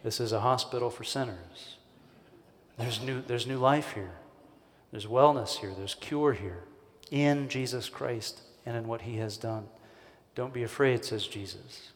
This 0.04 0.20
is 0.20 0.32
a 0.32 0.40
hospital 0.42 0.90
for 0.90 1.04
sinners. 1.04 1.78
There's 2.78 3.02
new, 3.02 3.22
there's 3.22 3.48
new 3.48 3.58
life 3.58 3.94
here. 3.94 4.14
There's 4.92 5.06
wellness 5.06 5.58
here. 5.58 5.74
There's 5.76 5.96
cure 5.96 6.34
here 6.34 6.64
in 7.12 7.50
Jesus 7.50 7.90
Christ 7.90 8.42
and 8.66 8.76
in 8.76 8.88
what 8.88 9.02
he 9.02 9.18
has 9.18 9.38
done. 9.38 9.68
Don't 10.34 10.54
be 10.54 10.64
afraid, 10.64 11.06
says 11.06 11.28
Jesus. 11.28 11.92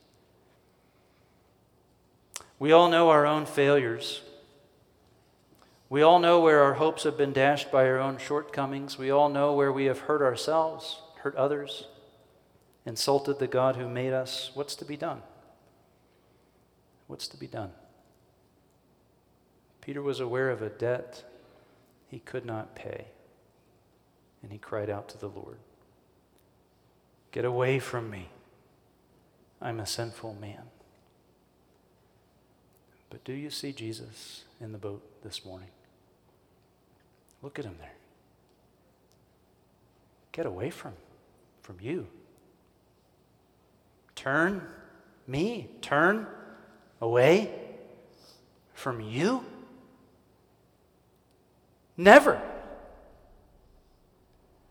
We 2.59 2.71
all 2.71 2.89
know 2.89 3.09
our 3.09 3.25
own 3.25 3.45
failures. 3.45 4.21
We 5.89 6.01
all 6.01 6.19
know 6.19 6.39
where 6.39 6.63
our 6.63 6.75
hopes 6.75 7.03
have 7.03 7.17
been 7.17 7.33
dashed 7.33 7.71
by 7.71 7.87
our 7.87 7.99
own 7.99 8.17
shortcomings. 8.17 8.97
We 8.97 9.11
all 9.11 9.29
know 9.29 9.53
where 9.53 9.71
we 9.71 9.85
have 9.85 9.99
hurt 9.99 10.21
ourselves, 10.21 11.01
hurt 11.19 11.35
others, 11.35 11.87
insulted 12.85 13.39
the 13.39 13.47
God 13.47 13.75
who 13.75 13.87
made 13.87 14.13
us. 14.13 14.51
What's 14.55 14.75
to 14.75 14.85
be 14.85 14.97
done? 14.97 15.21
What's 17.07 17.27
to 17.29 17.37
be 17.37 17.47
done? 17.47 17.71
Peter 19.81 20.01
was 20.01 20.19
aware 20.19 20.49
of 20.49 20.63
a 20.63 20.69
debt 20.69 21.23
he 22.07 22.17
could 22.19 22.45
not 22.45 22.75
pay, 22.75 23.05
and 24.41 24.51
he 24.51 24.57
cried 24.57 24.89
out 24.89 25.07
to 25.09 25.17
the 25.17 25.27
Lord 25.29 25.57
Get 27.31 27.43
away 27.43 27.79
from 27.79 28.09
me. 28.09 28.29
I'm 29.61 29.81
a 29.81 29.85
sinful 29.85 30.37
man. 30.39 30.69
But 33.09 33.25
do 33.25 33.33
you 33.33 33.49
see 33.49 33.73
Jesus 33.73 34.45
in 34.61 34.71
the 34.71 34.77
boat 34.77 35.03
this 35.21 35.43
morning? 35.43 35.67
Look 37.45 37.59
at 37.59 37.65
him 37.65 37.75
there. 37.79 37.93
Get 40.31 40.47
away 40.47 40.71
from, 40.71 40.93
from 41.61 41.77
you. 41.79 42.07
Turn 44.15 44.63
me, 45.27 45.67
turn 45.79 46.25
away 46.99 47.53
from 48.73 48.99
you. 48.99 49.45
Never. 51.95 52.41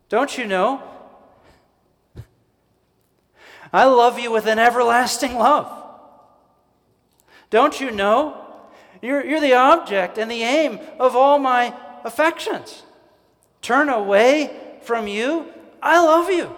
Don't 0.09 0.37
you 0.37 0.45
know? 0.45 0.83
I 3.73 3.85
love 3.85 4.19
you 4.19 4.33
with 4.33 4.47
an 4.47 4.59
everlasting 4.59 5.37
love. 5.37 5.71
Don't 7.51 7.81
you 7.81 7.93
know? 7.93 8.45
You're, 9.01 9.25
you're 9.25 9.41
the 9.41 9.55
object 9.55 10.19
and 10.19 10.29
the 10.29 10.43
aim 10.43 10.81
of 10.99 11.15
all 11.15 11.39
my 11.39 11.73
affections. 12.05 12.83
Turn 13.63 13.89
away 13.89 14.51
from 14.83 15.09
you. 15.09 15.47
I 15.83 16.01
love 16.05 16.31
you. 16.31 16.55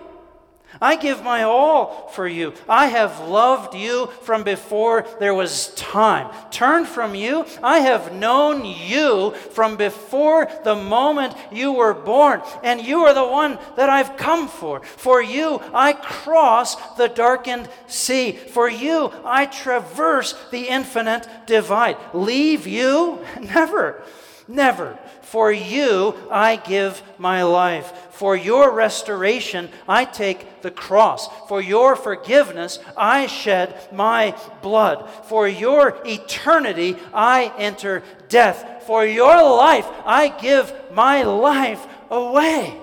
I 0.81 0.97
give 0.97 1.23
my 1.23 1.43
all 1.43 2.09
for 2.09 2.27
you. 2.27 2.53
I 2.69 2.89
have 2.89 3.29
loved 3.29 3.75
you 3.75 4.09
from 4.23 4.43
before 4.43 5.07
there 5.21 5.33
was 5.33 5.75
time. 5.75 6.35
Turn 6.51 6.85
from 6.85 7.15
you. 7.15 7.47
I 7.63 7.79
have 7.79 8.13
known 8.13 8.65
you 8.65 9.31
from 9.53 9.77
before 9.77 10.51
the 10.65 10.75
moment 10.75 11.35
you 11.51 11.73
were 11.73 11.95
born. 11.95 12.43
And 12.63 12.85
you 12.85 13.01
are 13.05 13.15
the 13.15 13.27
one 13.27 13.59
that 13.77 13.89
I've 13.89 14.17
come 14.17 14.49
for. 14.49 14.83
For 14.83 15.23
you, 15.23 15.63
I 15.73 15.93
cross 15.95 16.77
the 16.97 17.09
darkened 17.09 17.69
sea. 17.87 18.33
For 18.33 18.69
you, 18.69 19.13
I 19.25 19.47
traverse 19.47 20.35
the 20.51 20.69
infinite 20.69 21.27
divide. 21.47 21.97
Leave 22.13 22.67
you? 22.67 23.25
Never. 23.41 24.03
Never. 24.49 24.99
For 25.27 25.51
you 25.51 26.15
I 26.31 26.55
give 26.55 27.03
my 27.19 27.43
life. 27.43 27.91
For 28.13 28.37
your 28.37 28.71
restoration 28.71 29.69
I 29.89 30.05
take 30.05 30.63
the 30.63 30.71
cross. 30.71 31.29
For 31.49 31.61
your 31.61 31.97
forgiveness 31.97 32.79
I 32.97 33.27
shed 33.27 33.75
my 33.93 34.37
blood. 34.63 35.11
For 35.25 35.49
your 35.49 36.01
eternity 36.05 36.97
I 37.13 37.53
enter 37.59 38.05
death. 38.29 38.85
For 38.87 39.05
your 39.05 39.35
life 39.35 39.87
I 40.05 40.29
give 40.29 40.73
my 40.93 41.25
life 41.25 41.85
away. 42.09 42.81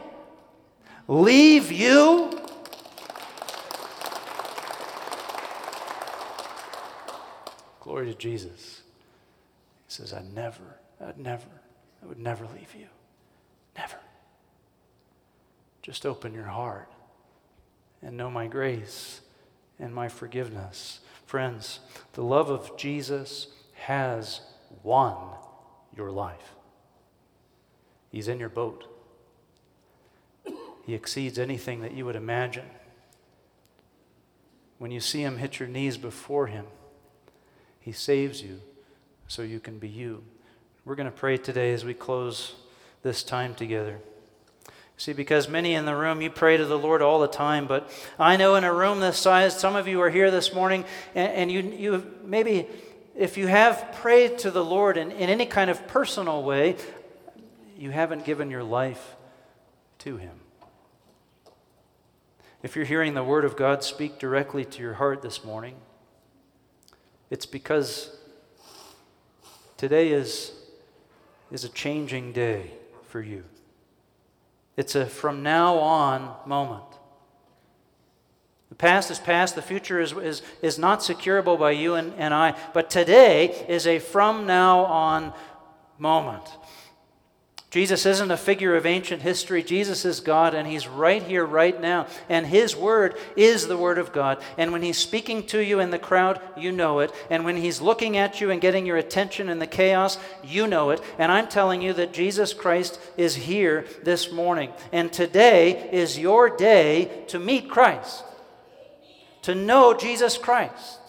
Leave 1.07 1.71
you? 1.71 2.29
Glory 7.79 8.07
to 8.07 8.15
Jesus. 8.15 8.81
He 9.87 9.93
says, 9.93 10.11
I 10.11 10.23
never, 10.33 10.79
I'd 10.99 11.17
never 11.17 11.47
I 12.03 12.07
would 12.07 12.19
never 12.19 12.45
leave 12.45 12.75
you. 12.77 12.87
Never. 13.77 13.97
Just 15.81 16.05
open 16.05 16.33
your 16.33 16.45
heart 16.45 16.91
and 18.01 18.17
know 18.17 18.29
my 18.29 18.47
grace 18.47 19.21
and 19.79 19.93
my 19.93 20.09
forgiveness. 20.09 20.99
Friends, 21.25 21.79
the 22.13 22.23
love 22.23 22.49
of 22.49 22.77
Jesus 22.77 23.47
has 23.73 24.41
won 24.83 25.15
your 25.95 26.11
life. 26.11 26.55
He's 28.11 28.27
in 28.27 28.39
your 28.39 28.49
boat. 28.49 28.85
He 30.85 30.93
exceeds 30.93 31.39
anything 31.39 31.81
that 31.81 31.93
you 31.93 32.05
would 32.05 32.15
imagine. 32.15 32.69
When 34.77 34.91
you 34.91 34.99
see 34.99 35.21
him, 35.21 35.37
hit 35.37 35.59
your 35.59 35.69
knees 35.69 35.97
before 35.97 36.47
him. 36.47 36.65
He 37.79 37.93
saves 37.93 38.41
you 38.41 38.61
so 39.27 39.41
you 39.41 39.61
can 39.61 39.79
be 39.79 39.87
you. 39.87 40.23
We're 40.85 40.95
going 40.95 41.05
to 41.05 41.11
pray 41.11 41.37
today 41.37 41.71
as 41.71 41.85
we 41.85 41.93
close 41.93 42.55
this 43.03 43.23
time 43.23 43.55
together. 43.55 43.99
See, 44.97 45.13
because 45.13 45.47
many 45.47 45.75
in 45.75 45.85
the 45.85 45.95
room, 45.95 46.21
you 46.21 46.29
pray 46.29 46.57
to 46.57 46.65
the 46.65 46.77
Lord 46.77 47.01
all 47.01 47.21
the 47.21 47.27
time, 47.27 47.67
but 47.67 47.89
I 48.19 48.35
know 48.35 48.55
in 48.55 48.65
a 48.65 48.73
room 48.73 48.99
this 48.99 49.17
size, 49.17 49.57
some 49.57 49.77
of 49.77 49.87
you 49.87 50.01
are 50.01 50.09
here 50.09 50.29
this 50.29 50.53
morning, 50.53 50.83
and, 51.15 51.31
and 51.33 51.51
you, 51.51 51.61
you 51.61 52.13
maybe, 52.25 52.67
if 53.15 53.37
you 53.37 53.47
have 53.47 53.93
prayed 53.93 54.37
to 54.39 54.51
the 54.51 54.63
Lord 54.63 54.97
in, 54.97 55.11
in 55.11 55.29
any 55.29 55.45
kind 55.45 55.69
of 55.69 55.87
personal 55.87 56.43
way, 56.43 56.75
you 57.77 57.91
haven't 57.91 58.25
given 58.25 58.51
your 58.51 58.63
life 58.63 59.15
to 59.99 60.17
Him. 60.17 60.39
If 62.61 62.75
you're 62.75 62.85
hearing 62.85 63.13
the 63.13 63.23
Word 63.23 63.45
of 63.45 63.55
God 63.55 63.83
speak 63.83 64.19
directly 64.19 64.65
to 64.65 64.81
your 64.81 64.95
heart 64.95 65.21
this 65.21 65.45
morning, 65.45 65.75
it's 67.29 67.45
because 67.45 68.15
today 69.77 70.09
is, 70.09 70.51
is 71.53 71.63
a 71.63 71.69
changing 71.69 72.33
day 72.33 72.71
for 73.03 73.21
you. 73.21 73.43
It's 74.75 74.95
a 74.95 75.05
from 75.05 75.43
now 75.43 75.75
on 75.77 76.35
moment. 76.47 76.83
The 78.69 78.75
past 78.75 79.11
is 79.11 79.19
past, 79.19 79.53
the 79.53 79.61
future 79.61 80.01
is, 80.01 80.13
is, 80.13 80.41
is 80.63 80.79
not 80.79 81.01
securable 81.01 81.59
by 81.59 81.71
you 81.71 81.93
and, 81.93 82.11
and 82.17 82.33
I, 82.33 82.57
but 82.73 82.89
today 82.89 83.65
is 83.69 83.85
a 83.85 83.99
from 83.99 84.47
now 84.47 84.85
on 84.85 85.31
moment. 85.99 86.43
Jesus 87.73 88.05
isn't 88.05 88.29
a 88.29 88.37
figure 88.37 88.75
of 88.75 88.85
ancient 88.85 89.23
history. 89.23 89.63
Jesus 89.63 90.05
is 90.05 90.19
God, 90.19 90.53
and 90.53 90.67
He's 90.67 90.87
right 90.87 91.23
here, 91.23 91.43
right 91.43 91.81
now. 91.81 92.05
And 92.29 92.45
His 92.45 92.75
Word 92.75 93.17
is 93.35 93.65
the 93.65 93.77
Word 93.77 93.97
of 93.97 94.13
God. 94.13 94.43
And 94.59 94.71
when 94.71 94.83
He's 94.83 94.99
speaking 94.99 95.41
to 95.47 95.57
you 95.57 95.79
in 95.79 95.89
the 95.89 95.97
crowd, 95.97 96.39
you 96.55 96.71
know 96.71 96.99
it. 96.99 97.11
And 97.31 97.45
when 97.45 97.57
He's 97.57 97.81
looking 97.81 98.15
at 98.15 98.39
you 98.39 98.51
and 98.51 98.61
getting 98.61 98.85
your 98.85 98.97
attention 98.97 99.49
in 99.49 99.57
the 99.57 99.65
chaos, 99.65 100.19
you 100.43 100.67
know 100.67 100.91
it. 100.91 101.01
And 101.17 101.31
I'm 101.31 101.47
telling 101.47 101.81
you 101.81 101.93
that 101.93 102.13
Jesus 102.13 102.53
Christ 102.53 102.99
is 103.17 103.33
here 103.33 103.85
this 104.03 104.31
morning. 104.31 104.71
And 104.91 105.11
today 105.11 105.89
is 105.91 106.19
your 106.19 106.55
day 106.55 107.23
to 107.29 107.39
meet 107.39 107.71
Christ, 107.71 108.23
to 109.41 109.55
know 109.55 109.95
Jesus 109.95 110.37
Christ 110.37 110.99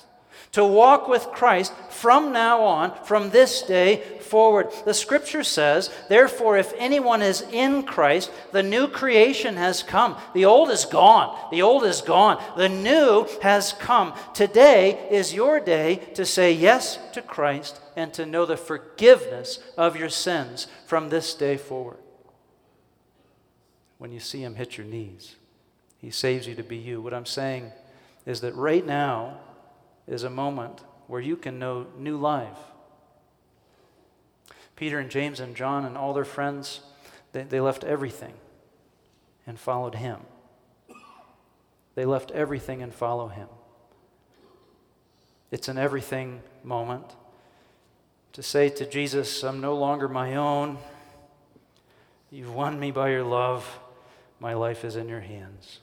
to 0.55 0.65
walk 0.65 1.09
with 1.09 1.33
Christ 1.33 1.73
from 1.91 2.33
now 2.33 2.63
on, 2.63 2.95
from 3.05 3.31
this 3.31 3.63
day 3.63 4.03
forward. 4.21 4.69
The 4.85 4.95
scripture 4.95 5.43
says, 5.43 5.91
therefore, 6.09 6.57
if 6.57 6.73
anyone 6.79 7.23
is 7.23 7.43
in 7.53 7.83
Christ, 7.83 8.31
the 8.53 8.63
new 8.63 8.87
creation 8.87 9.57
has 9.57 9.83
come. 9.83 10.17
The 10.33 10.45
old 10.45 10.71
is 10.71 10.85
gone. 10.85 11.37
The 11.51 11.63
old 11.63 11.85
is 11.85 12.01
gone. 12.03 12.41
The 12.57 12.69
new 12.69 13.27
has 13.43 13.73
come. 13.73 14.15
Today 14.33 15.09
is 15.11 15.35
your 15.35 15.59
day 15.59 15.97
to 16.15 16.25
say 16.25 16.53
yes 16.53 17.01
to 17.15 17.21
Christ 17.21 17.81
and 17.97 18.15
to 18.15 18.25
know 18.25 18.47
the 18.47 18.57
forgiveness 18.57 19.59
of 19.77 19.97
your 19.97 20.09
sins 20.09 20.69
from 20.87 21.09
this 21.09 21.35
day 21.35 21.57
forward. 21.57 21.99
When 23.99 24.13
you 24.13 24.21
see 24.21 24.45
him, 24.45 24.55
hit 24.55 24.79
your 24.79 24.87
knees. 24.87 25.35
He 25.99 26.11
saves 26.11 26.47
you 26.47 26.55
to 26.55 26.63
be 26.63 26.77
you. 26.77 27.03
What 27.03 27.15
I'm 27.15 27.27
saying 27.27 27.73
is 28.25 28.41
that 28.43 28.55
right 28.55 28.87
now, 28.87 29.39
is 30.07 30.23
a 30.23 30.31
moment 30.31 30.85
where 31.07 31.21
you 31.21 31.37
can 31.37 31.59
know 31.59 31.87
new 31.99 32.17
life. 32.17 32.59
Peter 34.77 34.99
and 34.99 35.11
James 35.11 35.41
and 35.41 35.55
John 35.55 35.85
and 35.85 35.97
all 35.97 36.13
their 36.13 36.25
friends, 36.25 36.81
they, 37.33 37.43
they 37.45 37.61
left 37.61 37.85
everything 37.85 38.35
and 39.47 39.59
followed 39.59 39.95
him. 39.95 40.21
They 41.95 42.05
left 42.05 42.31
everything 42.33 42.83
and 42.83 42.93
follow 42.93 43.29
him. 43.29 43.49
It's 45.51 45.69
an 45.69 45.79
everything 45.79 46.43
moment 46.65 47.15
to 48.33 48.43
say 48.43 48.69
to 48.69 48.85
Jesus, 48.85 49.45
I'm 49.45 49.61
no 49.61 49.77
longer 49.77 50.09
my 50.09 50.35
own. 50.35 50.79
You've 52.33 52.53
won 52.53 52.81
me 52.81 52.91
by 52.91 53.11
your 53.11 53.23
love. 53.23 53.79
My 54.41 54.55
life 54.55 54.85
is 54.85 54.97
in 54.97 55.09
your 55.09 55.21
hands. 55.21 55.79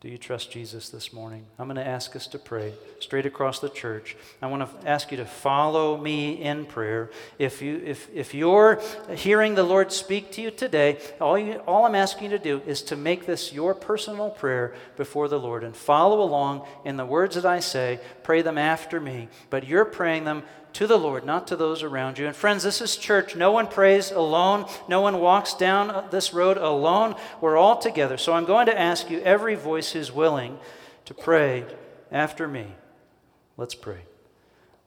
Do 0.00 0.08
you 0.08 0.16
trust 0.16 0.50
Jesus 0.50 0.88
this 0.88 1.12
morning? 1.12 1.44
I'm 1.58 1.66
going 1.66 1.76
to 1.76 1.86
ask 1.86 2.16
us 2.16 2.26
to 2.28 2.38
pray 2.38 2.72
straight 3.00 3.26
across 3.26 3.58
the 3.58 3.68
church. 3.68 4.16
I 4.40 4.46
want 4.46 4.80
to 4.80 4.88
ask 4.88 5.10
you 5.10 5.18
to 5.18 5.26
follow 5.26 5.98
me 5.98 6.40
in 6.42 6.64
prayer. 6.64 7.10
If, 7.38 7.60
you, 7.60 7.82
if, 7.84 8.08
if 8.14 8.32
you're 8.32 8.80
hearing 9.14 9.56
the 9.56 9.62
Lord 9.62 9.92
speak 9.92 10.32
to 10.32 10.40
you 10.40 10.52
today, 10.52 10.96
all, 11.20 11.38
you, 11.38 11.56
all 11.66 11.84
I'm 11.84 11.94
asking 11.94 12.30
you 12.30 12.38
to 12.38 12.42
do 12.42 12.62
is 12.66 12.80
to 12.84 12.96
make 12.96 13.26
this 13.26 13.52
your 13.52 13.74
personal 13.74 14.30
prayer 14.30 14.74
before 14.96 15.28
the 15.28 15.38
Lord 15.38 15.64
and 15.64 15.76
follow 15.76 16.22
along 16.22 16.66
in 16.86 16.96
the 16.96 17.04
words 17.04 17.34
that 17.34 17.44
I 17.44 17.60
say. 17.60 18.00
Pray 18.22 18.40
them 18.40 18.56
after 18.56 19.00
me, 19.00 19.28
but 19.50 19.66
you're 19.66 19.84
praying 19.84 20.24
them 20.24 20.44
to 20.74 20.86
the 20.86 20.98
Lord, 20.98 21.24
not 21.24 21.46
to 21.48 21.56
those 21.56 21.82
around 21.82 22.18
you. 22.18 22.26
And 22.26 22.36
friends, 22.36 22.62
this 22.62 22.80
is 22.80 22.96
church. 22.96 23.36
No 23.36 23.52
one 23.52 23.66
prays 23.66 24.10
alone, 24.10 24.66
no 24.88 25.00
one 25.00 25.20
walks 25.20 25.54
down 25.54 26.06
this 26.10 26.32
road 26.32 26.56
alone. 26.56 27.16
We're 27.40 27.56
all 27.56 27.78
together. 27.78 28.16
So 28.16 28.32
I'm 28.32 28.44
going 28.44 28.66
to 28.66 28.78
ask 28.78 29.10
you, 29.10 29.20
every 29.20 29.54
voice 29.54 29.92
who's 29.92 30.12
willing, 30.12 30.58
to 31.04 31.14
pray 31.14 31.64
after 32.12 32.46
me. 32.46 32.66
Let's 33.56 33.74
pray. 33.74 34.02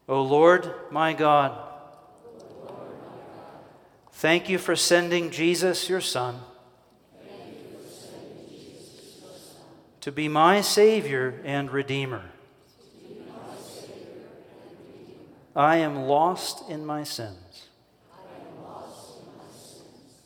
O 0.08 0.22
Lord, 0.22 0.74
my 0.92 1.14
God, 1.14 1.58
thank 4.14 4.50
you 4.50 4.58
for 4.58 4.76
sending 4.76 5.32
Jesus, 5.32 5.88
your 5.88 6.02
Son, 6.02 6.40
to 10.02 10.12
be 10.12 10.28
my 10.28 10.60
Savior 10.60 11.42
and 11.46 11.72
Redeemer. 11.72 12.33
I 15.56 15.78
am 15.78 16.08
lost 16.08 16.70
in 16.70 16.86
my 16.86 17.04
sins. 17.04 17.68